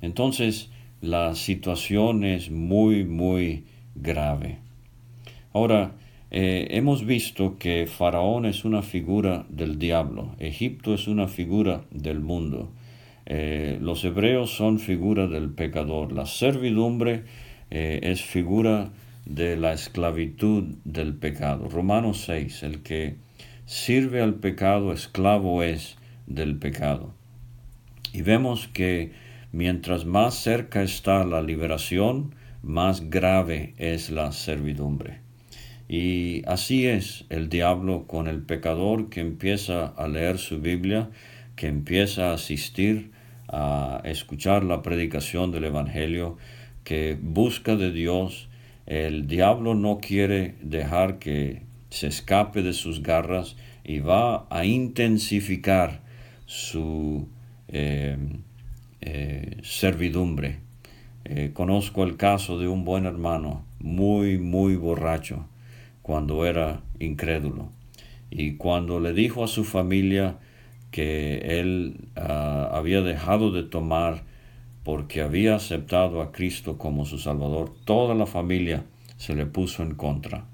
Entonces 0.00 0.70
la 1.00 1.34
situación 1.34 2.24
es 2.24 2.50
muy, 2.50 3.04
muy 3.04 3.64
grave. 3.94 4.58
Ahora, 5.52 5.92
eh, 6.30 6.68
hemos 6.72 7.06
visto 7.06 7.56
que 7.58 7.86
Faraón 7.86 8.44
es 8.44 8.64
una 8.64 8.82
figura 8.82 9.46
del 9.48 9.78
diablo, 9.78 10.34
Egipto 10.38 10.92
es 10.92 11.08
una 11.08 11.26
figura 11.26 11.84
del 11.90 12.20
mundo. 12.20 12.70
Eh, 13.30 13.78
los 13.80 14.04
hebreos 14.04 14.50
son 14.50 14.78
figura 14.78 15.26
del 15.26 15.50
pecador. 15.50 16.12
La 16.12 16.26
servidumbre 16.26 17.24
eh, 17.70 18.00
es 18.02 18.22
figura 18.22 18.90
de 19.26 19.56
la 19.56 19.74
esclavitud 19.74 20.64
del 20.84 21.14
pecado. 21.14 21.68
Romanos 21.68 22.22
6, 22.24 22.62
el 22.62 22.82
que 22.82 23.16
sirve 23.66 24.22
al 24.22 24.34
pecado, 24.34 24.92
esclavo 24.92 25.62
es 25.62 25.98
del 26.26 26.56
pecado. 26.56 27.14
Y 28.14 28.22
vemos 28.22 28.68
que 28.68 29.12
mientras 29.52 30.04
más 30.04 30.34
cerca 30.34 30.82
está 30.82 31.24
la 31.24 31.42
liberación, 31.42 32.34
más 32.62 33.10
grave 33.10 33.74
es 33.78 34.10
la 34.10 34.32
servidumbre. 34.32 35.20
Y 35.88 36.42
así 36.46 36.86
es 36.86 37.24
el 37.30 37.48
diablo 37.48 38.06
con 38.06 38.28
el 38.28 38.42
pecador 38.42 39.08
que 39.08 39.20
empieza 39.20 39.86
a 39.86 40.06
leer 40.06 40.38
su 40.38 40.60
Biblia, 40.60 41.10
que 41.56 41.66
empieza 41.66 42.30
a 42.30 42.34
asistir 42.34 43.10
a 43.48 44.02
escuchar 44.04 44.64
la 44.64 44.82
predicación 44.82 45.50
del 45.50 45.64
Evangelio, 45.64 46.36
que 46.84 47.18
busca 47.20 47.76
de 47.76 47.90
Dios. 47.90 48.48
El 48.86 49.26
diablo 49.26 49.74
no 49.74 49.98
quiere 49.98 50.56
dejar 50.60 51.18
que 51.18 51.62
se 51.88 52.08
escape 52.08 52.62
de 52.62 52.74
sus 52.74 53.02
garras 53.02 53.56
y 53.84 54.00
va 54.00 54.46
a 54.50 54.66
intensificar 54.66 56.00
su 56.44 57.28
eh, 57.68 58.18
eh, 59.10 59.56
servidumbre. 59.62 60.58
Eh, 61.24 61.52
conozco 61.54 62.04
el 62.04 62.18
caso 62.18 62.58
de 62.58 62.68
un 62.68 62.84
buen 62.84 63.06
hermano 63.06 63.64
muy, 63.78 64.36
muy 64.36 64.76
borracho 64.76 65.46
cuando 66.02 66.44
era 66.44 66.82
incrédulo. 67.00 67.70
Y 68.30 68.56
cuando 68.56 69.00
le 69.00 69.14
dijo 69.14 69.42
a 69.42 69.48
su 69.48 69.64
familia 69.64 70.36
que 70.90 71.58
él 71.58 72.08
ah, 72.16 72.70
había 72.74 73.00
dejado 73.00 73.50
de 73.50 73.62
tomar 73.62 74.24
porque 74.84 75.22
había 75.22 75.54
aceptado 75.54 76.20
a 76.20 76.30
Cristo 76.30 76.76
como 76.76 77.06
su 77.06 77.16
Salvador, 77.16 77.72
toda 77.86 78.14
la 78.14 78.26
familia 78.26 78.84
se 79.16 79.34
le 79.34 79.46
puso 79.46 79.82
en 79.82 79.94
contra. 79.94 80.44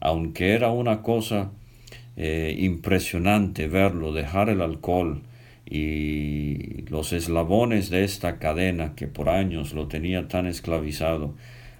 Aunque 0.00 0.54
era 0.54 0.72
una 0.72 1.02
cosa 1.02 1.52
eh, 2.16 2.56
impresionante 2.58 3.68
verlo 3.68 4.12
dejar 4.12 4.48
el 4.48 4.62
alcohol 4.62 5.22
y 5.66 6.82
los 6.88 7.12
eslabones 7.12 7.90
de 7.90 8.04
esta 8.04 8.38
cadena 8.38 8.94
que 8.94 9.06
por 9.06 9.28
años 9.28 9.72
lo 9.72 9.88
tenía 9.88 10.28
tan 10.28 10.46
esclavizado, 10.46 11.34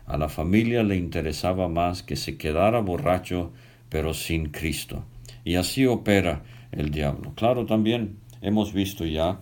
a 0.07 0.17
la 0.17 0.29
familia 0.29 0.83
le 0.83 0.97
interesaba 0.97 1.69
más 1.69 2.03
que 2.03 2.17
se 2.17 2.37
quedara 2.37 2.81
borracho 2.81 3.53
pero 3.91 4.15
sin 4.15 4.47
Cristo. 4.47 5.05
Y 5.45 5.57
así 5.57 5.85
opera 5.85 6.43
el 6.73 6.91
diablo. 6.91 7.33
Claro, 7.35 7.67
también 7.67 8.17
hemos 8.41 8.73
visto 8.73 9.05
ya 9.05 9.41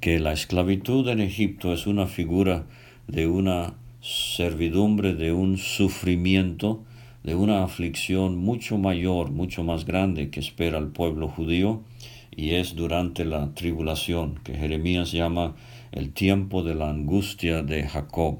que 0.00 0.18
la 0.18 0.32
esclavitud 0.32 1.08
en 1.08 1.20
Egipto 1.20 1.72
es 1.72 1.86
una 1.86 2.06
figura 2.06 2.66
de 3.06 3.26
una 3.26 3.74
servidumbre, 4.02 5.14
de 5.14 5.32
un 5.32 5.56
sufrimiento, 5.56 6.84
de 7.22 7.34
una 7.34 7.64
aflicción 7.64 8.36
mucho 8.36 8.78
mayor, 8.78 9.30
mucho 9.30 9.64
más 9.64 9.84
grande 9.84 10.30
que 10.30 10.40
espera 10.40 10.78
el 10.78 10.88
pueblo 10.88 11.28
judío, 11.28 11.82
y 12.36 12.54
es 12.54 12.76
durante 12.76 13.24
la 13.24 13.54
tribulación, 13.54 14.38
que 14.44 14.54
Jeremías 14.54 15.10
llama 15.10 15.56
el 15.90 16.12
tiempo 16.12 16.62
de 16.62 16.74
la 16.74 16.90
angustia 16.90 17.62
de 17.62 17.88
Jacob. 17.88 18.38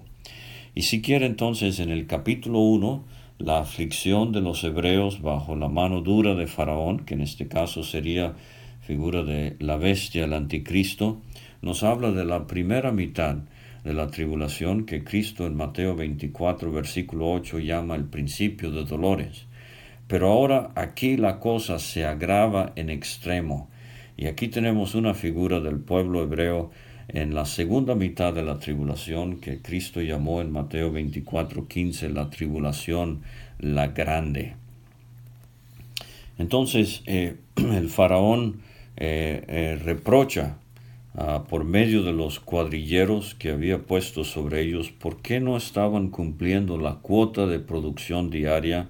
Y 0.75 0.83
si 0.83 1.01
quiere 1.01 1.25
entonces 1.25 1.81
en 1.81 1.91
el 1.91 2.07
capítulo 2.07 2.59
1, 2.59 3.05
la 3.39 3.59
aflicción 3.59 4.33
de 4.33 4.43
los 4.43 4.63
hebreos 4.65 5.23
bajo 5.23 5.57
la 5.57 5.69
mano 5.69 6.03
dura 6.03 6.35
de 6.35 6.47
Faraón, 6.47 7.07
que 7.07 7.15
en 7.15 7.23
este 7.23 7.49
caso 7.49 7.83
sería 7.83 8.35
figura 8.81 9.23
de 9.23 9.57
la 9.59 9.77
bestia, 9.77 10.25
el 10.25 10.35
anticristo, 10.35 11.23
nos 11.63 11.83
habla 11.83 12.13
de 12.13 12.25
la 12.25 12.47
primera 12.47 12.93
mitad 12.93 13.37
de 13.85 13.95
la 13.95 14.09
tribulación 14.09 14.85
que 14.85 15.05
Cristo 15.05 15.47
en 15.47 15.57
Mateo 15.57 15.97
24, 15.97 16.71
versículo 16.71 17.33
8 17.33 17.61
llama 17.61 17.95
el 17.95 18.05
principio 18.05 18.71
de 18.71 18.85
dolores. 18.85 19.47
Pero 20.07 20.29
ahora 20.29 20.71
aquí 20.75 21.17
la 21.17 21.41
cosa 21.41 21.79
se 21.79 22.05
agrava 22.05 22.73
en 22.77 22.91
extremo, 22.91 23.69
y 24.17 24.27
aquí 24.27 24.49
tenemos 24.49 24.95
una 24.95 25.15
figura 25.15 25.61
del 25.61 25.79
pueblo 25.79 26.23
hebreo 26.23 26.71
en 27.09 27.35
la 27.35 27.45
segunda 27.45 27.95
mitad 27.95 28.33
de 28.33 28.43
la 28.43 28.59
tribulación 28.59 29.41
que 29.41 29.61
Cristo 29.61 30.01
llamó 30.01 30.41
en 30.41 30.51
Mateo 30.51 30.91
24, 30.91 31.69
15 31.69 32.09
la 32.11 32.31
tribulación 32.31 33.23
la 33.59 33.89
grande. 33.89 34.55
Entonces 36.39 37.03
eh, 37.07 37.37
el 37.57 37.89
faraón 37.89 38.61
eh, 38.97 39.45
eh, 39.49 39.79
reprocha 39.85 40.57
ah, 41.15 41.45
por 41.49 41.65
medio 41.65 42.03
de 42.03 42.13
los 42.13 42.41
cuadrilleros 42.41 43.35
que 43.35 43.51
había 43.51 43.79
puesto 43.79 44.25
sobre 44.25 44.63
ellos 44.63 44.91
por 44.91 45.21
qué 45.21 45.41
no 45.41 45.57
estaban 45.57 46.09
cumpliendo 46.09 46.79
la 46.79 46.95
cuota 46.95 47.47
de 47.47 47.59
producción 47.59 48.31
diaria 48.31 48.89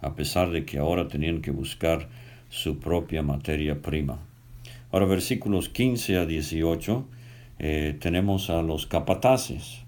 a 0.00 0.14
pesar 0.14 0.50
de 0.50 0.64
que 0.64 0.78
ahora 0.78 1.08
tenían 1.08 1.40
que 1.40 1.50
buscar 1.50 2.08
su 2.48 2.78
propia 2.78 3.22
materia 3.22 3.80
prima. 3.80 4.18
Ahora 4.90 5.06
versículos 5.06 5.68
15 5.68 6.16
a 6.16 6.26
18 6.26 7.06
eh, 7.58 7.96
tenemos 8.00 8.50
a 8.50 8.62
los 8.62 8.86
capataces. 8.86 9.84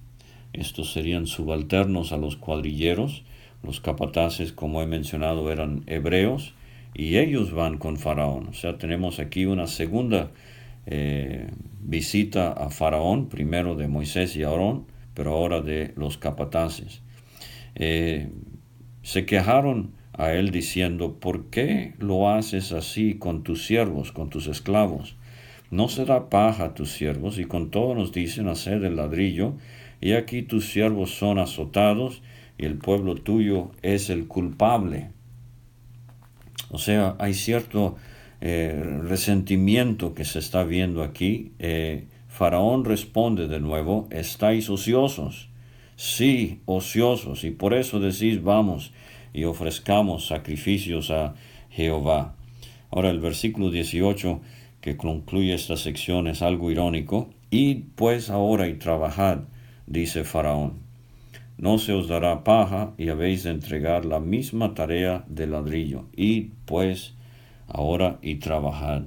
Estos 0.52 0.92
serían 0.92 1.26
subalternos 1.26 2.12
a 2.12 2.16
los 2.16 2.36
cuadrilleros. 2.36 3.24
Los 3.62 3.80
capataces, 3.80 4.52
como 4.52 4.82
he 4.82 4.86
mencionado, 4.86 5.50
eran 5.52 5.82
hebreos 5.86 6.54
y 6.94 7.18
ellos 7.18 7.52
van 7.52 7.78
con 7.78 7.96
Faraón. 7.96 8.48
O 8.48 8.52
sea, 8.52 8.78
tenemos 8.78 9.18
aquí 9.18 9.46
una 9.46 9.66
segunda 9.66 10.30
eh, 10.86 11.50
visita 11.80 12.52
a 12.52 12.70
Faraón, 12.70 13.28
primero 13.28 13.74
de 13.74 13.88
Moisés 13.88 14.36
y 14.36 14.42
Aarón, 14.42 14.86
pero 15.14 15.32
ahora 15.32 15.60
de 15.60 15.92
los 15.96 16.18
capataces. 16.18 17.02
Eh, 17.74 18.30
se 19.02 19.26
quejaron 19.26 19.92
a 20.18 20.32
él 20.32 20.50
diciendo, 20.50 21.14
¿por 21.14 21.44
qué 21.44 21.94
lo 21.98 22.28
haces 22.28 22.72
así 22.72 23.14
con 23.14 23.44
tus 23.44 23.64
siervos, 23.64 24.10
con 24.10 24.28
tus 24.28 24.48
esclavos? 24.48 25.16
No 25.70 25.88
será 25.88 26.28
paja 26.28 26.74
tus 26.74 26.90
siervos, 26.90 27.38
y 27.38 27.44
con 27.44 27.70
todo 27.70 27.94
nos 27.94 28.12
dicen 28.12 28.48
hacer 28.48 28.84
el 28.84 28.96
ladrillo, 28.96 29.54
y 30.00 30.12
aquí 30.12 30.42
tus 30.42 30.70
siervos 30.70 31.14
son 31.14 31.38
azotados, 31.38 32.20
y 32.58 32.66
el 32.66 32.78
pueblo 32.78 33.14
tuyo 33.14 33.70
es 33.82 34.10
el 34.10 34.26
culpable. 34.26 35.10
O 36.70 36.78
sea, 36.78 37.14
hay 37.20 37.32
cierto 37.32 37.96
eh, 38.40 38.82
resentimiento 39.04 40.14
que 40.14 40.24
se 40.24 40.40
está 40.40 40.64
viendo 40.64 41.04
aquí. 41.04 41.52
Eh, 41.60 42.08
Faraón 42.26 42.84
responde 42.84 43.46
de 43.46 43.60
nuevo, 43.60 44.08
estáis 44.10 44.68
ociosos. 44.68 45.48
Sí, 45.94 46.60
ociosos, 46.64 47.44
y 47.44 47.52
por 47.52 47.72
eso 47.72 48.00
decís, 48.00 48.42
vamos 48.42 48.92
y 49.32 49.44
ofrezcamos 49.44 50.26
sacrificios 50.26 51.10
a 51.10 51.34
Jehová. 51.70 52.34
Ahora 52.90 53.10
el 53.10 53.20
versículo 53.20 53.70
18 53.70 54.40
que 54.80 54.96
concluye 54.96 55.54
esta 55.54 55.76
sección 55.76 56.28
es 56.28 56.42
algo 56.42 56.70
irónico. 56.70 57.30
Id 57.50 57.84
pues 57.94 58.30
ahora 58.30 58.68
y 58.68 58.74
trabajad, 58.74 59.40
dice 59.86 60.24
Faraón. 60.24 60.74
No 61.56 61.78
se 61.78 61.92
os 61.92 62.08
dará 62.08 62.44
paja 62.44 62.92
y 62.96 63.08
habéis 63.08 63.42
de 63.42 63.50
entregar 63.50 64.04
la 64.04 64.20
misma 64.20 64.74
tarea 64.74 65.24
de 65.28 65.46
ladrillo. 65.46 66.06
Id 66.14 66.50
pues 66.66 67.14
ahora 67.66 68.18
y 68.22 68.36
trabajad. 68.36 69.02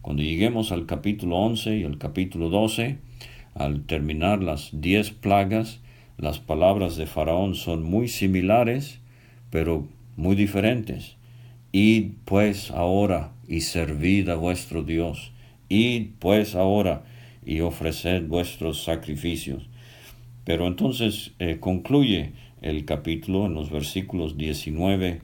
Cuando 0.00 0.22
lleguemos 0.22 0.72
al 0.72 0.86
capítulo 0.86 1.36
11 1.38 1.78
y 1.78 1.84
al 1.84 1.98
capítulo 1.98 2.48
12, 2.48 2.98
al 3.54 3.84
terminar 3.84 4.42
las 4.42 4.70
diez 4.72 5.10
plagas, 5.10 5.80
las 6.16 6.38
palabras 6.38 6.96
de 6.96 7.06
Faraón 7.06 7.54
son 7.54 7.82
muy 7.82 8.08
similares, 8.08 9.00
pero 9.52 9.86
muy 10.16 10.34
diferentes. 10.34 11.16
Id 11.72 12.12
pues 12.24 12.70
ahora 12.70 13.32
y 13.46 13.60
servid 13.60 14.30
a 14.30 14.34
vuestro 14.34 14.82
Dios. 14.82 15.30
Id 15.68 16.12
pues 16.18 16.54
ahora 16.54 17.02
y 17.44 17.60
ofreced 17.60 18.26
vuestros 18.26 18.82
sacrificios. 18.82 19.68
Pero 20.44 20.66
entonces 20.66 21.32
eh, 21.38 21.58
concluye 21.60 22.32
el 22.62 22.86
capítulo 22.86 23.44
en 23.44 23.52
los 23.52 23.70
versículos 23.70 24.38
19 24.38 25.20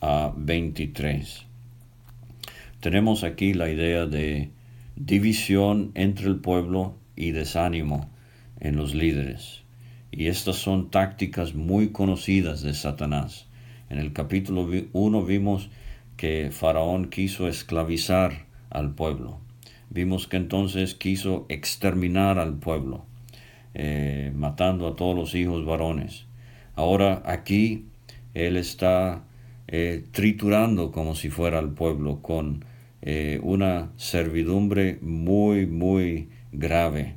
a 0.00 0.32
23. 0.34 1.44
Tenemos 2.80 3.24
aquí 3.24 3.52
la 3.52 3.68
idea 3.68 4.06
de 4.06 4.52
división 4.96 5.90
entre 5.94 6.28
el 6.28 6.36
pueblo 6.36 6.94
y 7.14 7.32
desánimo 7.32 8.08
en 8.58 8.76
los 8.76 8.94
líderes. 8.94 9.64
Y 10.10 10.28
estas 10.28 10.56
son 10.56 10.90
tácticas 10.90 11.54
muy 11.54 11.90
conocidas 11.90 12.62
de 12.62 12.72
Satanás. 12.72 13.46
En 13.88 13.98
el 13.98 14.12
capítulo 14.12 14.68
1 14.92 15.24
vimos 15.24 15.70
que 16.16 16.50
Faraón 16.50 17.08
quiso 17.08 17.46
esclavizar 17.46 18.46
al 18.68 18.94
pueblo. 18.94 19.38
Vimos 19.90 20.26
que 20.26 20.36
entonces 20.36 20.94
quiso 20.94 21.46
exterminar 21.48 22.40
al 22.40 22.54
pueblo, 22.54 23.04
eh, 23.74 24.32
matando 24.34 24.88
a 24.88 24.96
todos 24.96 25.14
los 25.14 25.34
hijos 25.36 25.64
varones. 25.64 26.26
Ahora 26.74 27.22
aquí 27.26 27.84
él 28.34 28.56
está 28.56 29.22
eh, 29.68 30.04
triturando 30.10 30.90
como 30.90 31.14
si 31.14 31.30
fuera 31.30 31.60
al 31.60 31.70
pueblo 31.70 32.20
con 32.22 32.64
eh, 33.02 33.38
una 33.42 33.92
servidumbre 33.96 34.98
muy, 35.00 35.66
muy 35.66 36.28
grave. 36.50 37.14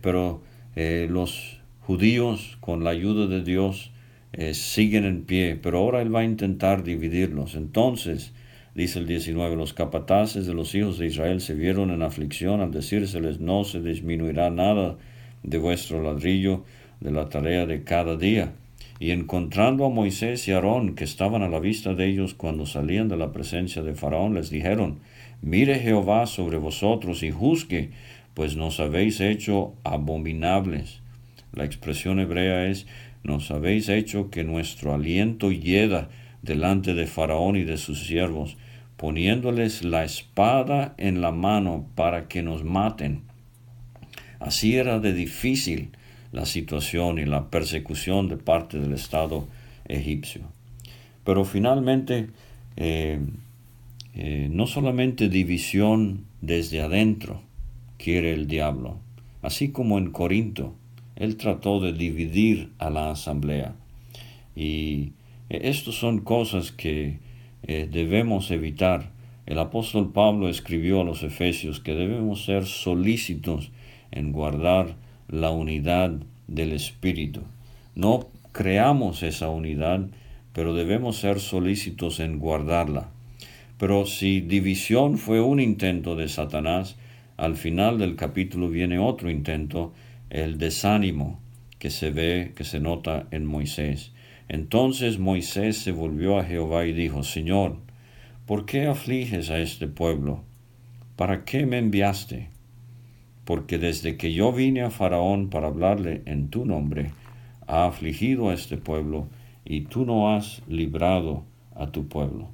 pero 0.00 0.42
los 0.74 1.60
judíos, 1.82 2.56
con 2.60 2.82
la 2.82 2.90
ayuda 2.90 3.26
de 3.26 3.42
Dios, 3.42 3.92
eh, 4.32 4.54
siguen 4.54 5.04
en 5.04 5.24
pie, 5.24 5.58
pero 5.60 5.78
ahora 5.78 6.02
él 6.02 6.14
va 6.14 6.20
a 6.20 6.24
intentar 6.24 6.82
dividirlos. 6.82 7.54
Entonces, 7.54 8.32
dice 8.74 9.00
el 9.00 9.06
19, 9.06 9.56
los 9.56 9.72
capataces 9.72 10.46
de 10.46 10.54
los 10.54 10.74
hijos 10.74 10.98
de 10.98 11.06
Israel 11.06 11.40
se 11.40 11.54
vieron 11.54 11.90
en 11.90 12.02
aflicción 12.02 12.60
al 12.60 12.70
decírseles, 12.70 13.40
no 13.40 13.64
se 13.64 13.80
disminuirá 13.80 14.50
nada 14.50 14.96
de 15.42 15.58
vuestro 15.58 16.02
ladrillo 16.02 16.64
de 17.00 17.10
la 17.10 17.28
tarea 17.28 17.66
de 17.66 17.82
cada 17.82 18.16
día. 18.16 18.52
Y 18.98 19.12
encontrando 19.12 19.86
a 19.86 19.88
Moisés 19.88 20.46
y 20.46 20.52
Aarón, 20.52 20.94
que 20.94 21.04
estaban 21.04 21.42
a 21.42 21.48
la 21.48 21.58
vista 21.58 21.94
de 21.94 22.06
ellos 22.06 22.34
cuando 22.34 22.66
salían 22.66 23.08
de 23.08 23.16
la 23.16 23.32
presencia 23.32 23.82
de 23.82 23.94
Faraón, 23.94 24.34
les 24.34 24.50
dijeron, 24.50 24.98
Mire 25.42 25.78
Jehová 25.78 26.26
sobre 26.26 26.58
vosotros 26.58 27.22
y 27.22 27.30
juzgue, 27.30 27.90
pues 28.34 28.56
nos 28.56 28.78
habéis 28.78 29.20
hecho 29.20 29.72
abominables. 29.84 31.00
La 31.52 31.64
expresión 31.64 32.20
hebrea 32.20 32.66
es 32.66 32.86
nos 33.22 33.50
habéis 33.50 33.88
hecho 33.88 34.30
que 34.30 34.44
nuestro 34.44 34.94
aliento 34.94 35.50
hieda 35.52 36.08
delante 36.42 36.94
de 36.94 37.06
Faraón 37.06 37.56
y 37.56 37.64
de 37.64 37.76
sus 37.76 38.06
siervos, 38.06 38.56
poniéndoles 38.96 39.84
la 39.84 40.04
espada 40.04 40.94
en 40.98 41.20
la 41.20 41.32
mano 41.32 41.86
para 41.94 42.28
que 42.28 42.42
nos 42.42 42.64
maten. 42.64 43.22
Así 44.38 44.76
era 44.76 44.98
de 44.98 45.12
difícil 45.12 45.90
la 46.32 46.46
situación 46.46 47.18
y 47.18 47.24
la 47.24 47.50
persecución 47.50 48.28
de 48.28 48.36
parte 48.36 48.78
del 48.78 48.92
Estado 48.92 49.46
egipcio. 49.86 50.42
Pero 51.24 51.44
finalmente, 51.44 52.30
eh, 52.76 53.20
eh, 54.14 54.48
no 54.50 54.66
solamente 54.66 55.28
división 55.28 56.24
desde 56.40 56.80
adentro 56.80 57.42
quiere 57.98 58.32
el 58.32 58.46
diablo, 58.46 58.98
así 59.42 59.70
como 59.70 59.98
en 59.98 60.10
Corinto, 60.10 60.74
él 61.20 61.36
trató 61.36 61.78
de 61.78 61.92
dividir 61.92 62.70
a 62.78 62.90
la 62.90 63.12
asamblea. 63.12 63.76
Y 64.56 65.12
eh, 65.48 65.60
estas 65.62 65.94
son 65.94 66.18
cosas 66.18 66.72
que 66.72 67.18
debemos 67.62 68.50
evitar. 68.50 69.12
El 69.46 69.58
apóstol 69.58 70.10
Pablo 70.12 70.48
escribió 70.48 71.02
a 71.02 71.04
los 71.04 71.22
Efesios 71.22 71.78
que 71.78 71.94
debemos 71.94 72.44
ser 72.44 72.64
solícitos 72.64 73.70
en 74.10 74.32
guardar 74.32 74.96
la 75.28 75.50
unidad 75.50 76.10
del 76.48 76.72
Espíritu. 76.72 77.42
No 77.94 78.28
creamos 78.52 79.22
esa 79.22 79.48
unidad, 79.48 80.08
pero 80.52 80.74
debemos 80.74 81.16
ser 81.16 81.40
solícitos 81.40 82.20
en 82.20 82.38
guardarla. 82.38 83.10
Pero 83.78 84.06
si 84.06 84.40
división 84.40 85.16
fue 85.16 85.40
un 85.40 85.60
intento 85.60 86.16
de 86.16 86.28
Satanás, 86.28 86.96
al 87.36 87.56
final 87.56 87.98
del 87.98 88.16
capítulo 88.16 88.68
viene 88.68 88.98
otro 88.98 89.30
intento, 89.30 89.92
el 90.30 90.58
desánimo 90.58 91.38
que 91.78 91.90
se 91.90 92.10
ve, 92.10 92.52
que 92.56 92.64
se 92.64 92.80
nota 92.80 93.26
en 93.30 93.44
Moisés. 93.44 94.12
Entonces 94.48 95.18
Moisés 95.18 95.76
se 95.78 95.92
volvió 95.92 96.38
a 96.38 96.44
Jehová 96.44 96.86
y 96.86 96.92
dijo, 96.92 97.22
Señor, 97.22 97.76
¿por 98.46 98.64
qué 98.64 98.86
afliges 98.86 99.50
a 99.50 99.58
este 99.58 99.86
pueblo? 99.86 100.44
¿Para 101.16 101.44
qué 101.44 101.66
me 101.66 101.78
enviaste? 101.78 102.48
porque 103.50 103.78
desde 103.78 104.16
que 104.16 104.32
yo 104.32 104.52
vine 104.52 104.82
a 104.82 104.90
Faraón 104.90 105.50
para 105.50 105.66
hablarle 105.66 106.22
en 106.24 106.50
tu 106.50 106.64
nombre, 106.64 107.10
ha 107.66 107.86
afligido 107.86 108.48
a 108.48 108.54
este 108.54 108.76
pueblo, 108.76 109.26
y 109.64 109.80
tú 109.80 110.04
no 110.04 110.32
has 110.32 110.62
librado 110.68 111.42
a 111.74 111.88
tu 111.88 112.06
pueblo. 112.06 112.50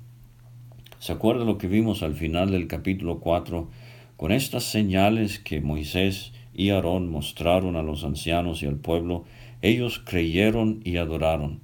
¿Se 0.99 1.13
acuerda 1.13 1.45
lo 1.45 1.59
que 1.59 1.69
vimos 1.69 2.03
al 2.03 2.15
final 2.15 2.51
del 2.51 2.67
capítulo 2.67 3.21
4? 3.21 3.69
Con 4.17 4.33
estas 4.33 4.65
señales 4.65 5.39
que 5.39 5.61
Moisés 5.61 6.33
y 6.57 6.71
Aarón 6.71 7.11
mostraron 7.11 7.77
a 7.77 7.83
los 7.83 8.03
ancianos 8.03 8.63
y 8.63 8.67
al 8.67 8.77
pueblo, 8.77 9.25
ellos 9.61 10.03
creyeron 10.05 10.81
y 10.85 10.97
adoraron. 10.97 11.61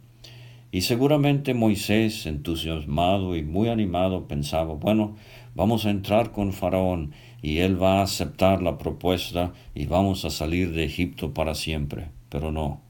Y 0.71 0.83
seguramente 0.83 1.55
Moisés, 1.55 2.27
entusiasmado 2.27 3.35
y 3.37 3.43
muy 3.43 3.69
animado, 3.69 4.29
pensaba, 4.29 4.75
bueno, 4.75 5.17
vamos 5.55 5.87
a 5.87 5.91
entrar 5.91 6.33
con 6.33 6.53
Faraón 6.53 7.13
y 7.43 7.59
él 7.59 7.83
va 7.83 8.01
a 8.01 8.03
aceptar 8.03 8.63
la 8.63 8.79
propuesta 8.79 9.53
y 9.75 9.87
vamos 9.87 10.25
a 10.25 10.31
salir 10.31 10.73
de 10.73 10.85
Egipto 10.85 11.35
para 11.35 11.55
siempre. 11.55 12.09
Pero 12.29 12.53
no, 12.53 12.81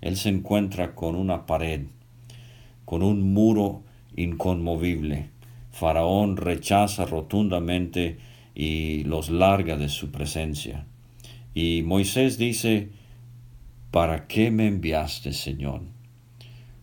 él 0.00 0.16
se 0.16 0.28
encuentra 0.28 0.94
con 0.94 1.14
una 1.14 1.46
pared, 1.46 1.82
con 2.84 3.02
un 3.02 3.32
muro 3.32 3.82
inconmovible. 4.16 5.30
Faraón 5.70 6.36
rechaza 6.36 7.06
rotundamente 7.06 8.18
y 8.54 9.04
los 9.04 9.30
larga 9.30 9.76
de 9.76 9.88
su 9.88 10.10
presencia. 10.10 10.84
Y 11.54 11.82
Moisés 11.84 12.38
dice, 12.38 12.90
¿para 13.90 14.26
qué 14.26 14.50
me 14.50 14.66
enviaste, 14.66 15.32
Señor? 15.32 15.82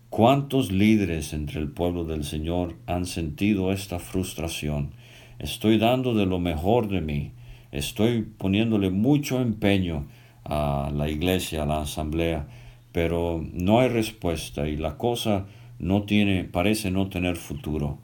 ¿Cuántos 0.10 0.72
líderes 0.72 1.34
entre 1.34 1.60
el 1.60 1.70
pueblo 1.70 2.04
del 2.04 2.24
Señor 2.24 2.76
han 2.86 3.06
sentido 3.06 3.72
esta 3.72 4.00
frustración? 4.00 4.92
estoy 5.40 5.78
dando 5.78 6.14
de 6.14 6.26
lo 6.26 6.40
mejor 6.40 6.88
de 6.88 7.02
mí, 7.02 7.32
estoy 7.72 8.22
poniéndole 8.22 8.90
mucho 8.90 9.42
empeño 9.42 10.08
a 10.44 10.92
la 10.94 11.10
iglesia, 11.10 11.64
a 11.64 11.66
la 11.66 11.82
asamblea, 11.82 12.48
pero 12.92 13.44
no 13.54 13.80
hay 13.80 13.90
respuesta 13.90 14.68
y 14.68 14.78
la 14.78 14.98
cosa 14.98 15.46
no 15.80 16.04
tiene, 16.04 16.44
parece 16.44 16.90
no 16.90 17.10
tener 17.10 17.36
futuro. 17.36 18.00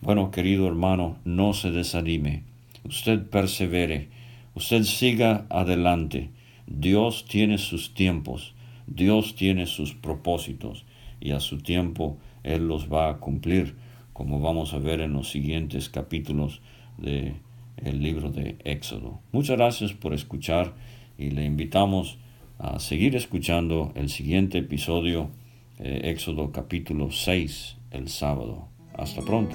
Bueno, 0.00 0.30
querido 0.30 0.68
hermano, 0.68 1.16
no 1.24 1.52
se 1.54 1.70
desanime, 1.70 2.44
usted 2.84 3.26
persevere, 3.26 4.08
usted 4.56 4.82
siga 4.82 5.46
adelante. 5.50 6.30
Dios 6.66 7.26
tiene 7.28 7.58
sus 7.58 7.94
tiempos, 7.94 8.54
Dios 8.88 9.36
tiene 9.36 9.66
sus 9.66 9.94
propósitos 9.94 10.84
y 11.20 11.30
a 11.30 11.38
su 11.38 11.58
tiempo 11.58 12.18
Él 12.42 12.66
los 12.66 12.92
va 12.92 13.08
a 13.08 13.18
cumplir, 13.18 13.76
como 14.12 14.40
vamos 14.40 14.74
a 14.74 14.78
ver 14.78 15.00
en 15.00 15.12
los 15.12 15.30
siguientes 15.30 15.88
capítulos 15.88 16.60
de 16.98 17.34
el 17.76 18.02
libro 18.02 18.30
de 18.30 18.56
Éxodo. 18.64 19.20
Muchas 19.32 19.58
gracias 19.58 19.92
por 19.92 20.14
escuchar 20.14 20.74
y 21.18 21.30
le 21.30 21.44
invitamos 21.44 22.18
a 22.58 22.78
seguir 22.78 23.14
escuchando 23.14 23.92
el 23.94 24.08
siguiente 24.08 24.58
episodio, 24.58 25.30
Éxodo 25.78 26.52
capítulo 26.52 27.10
6, 27.10 27.76
el 27.90 28.08
sábado. 28.08 28.68
Hasta 28.94 29.20
pronto. 29.20 29.54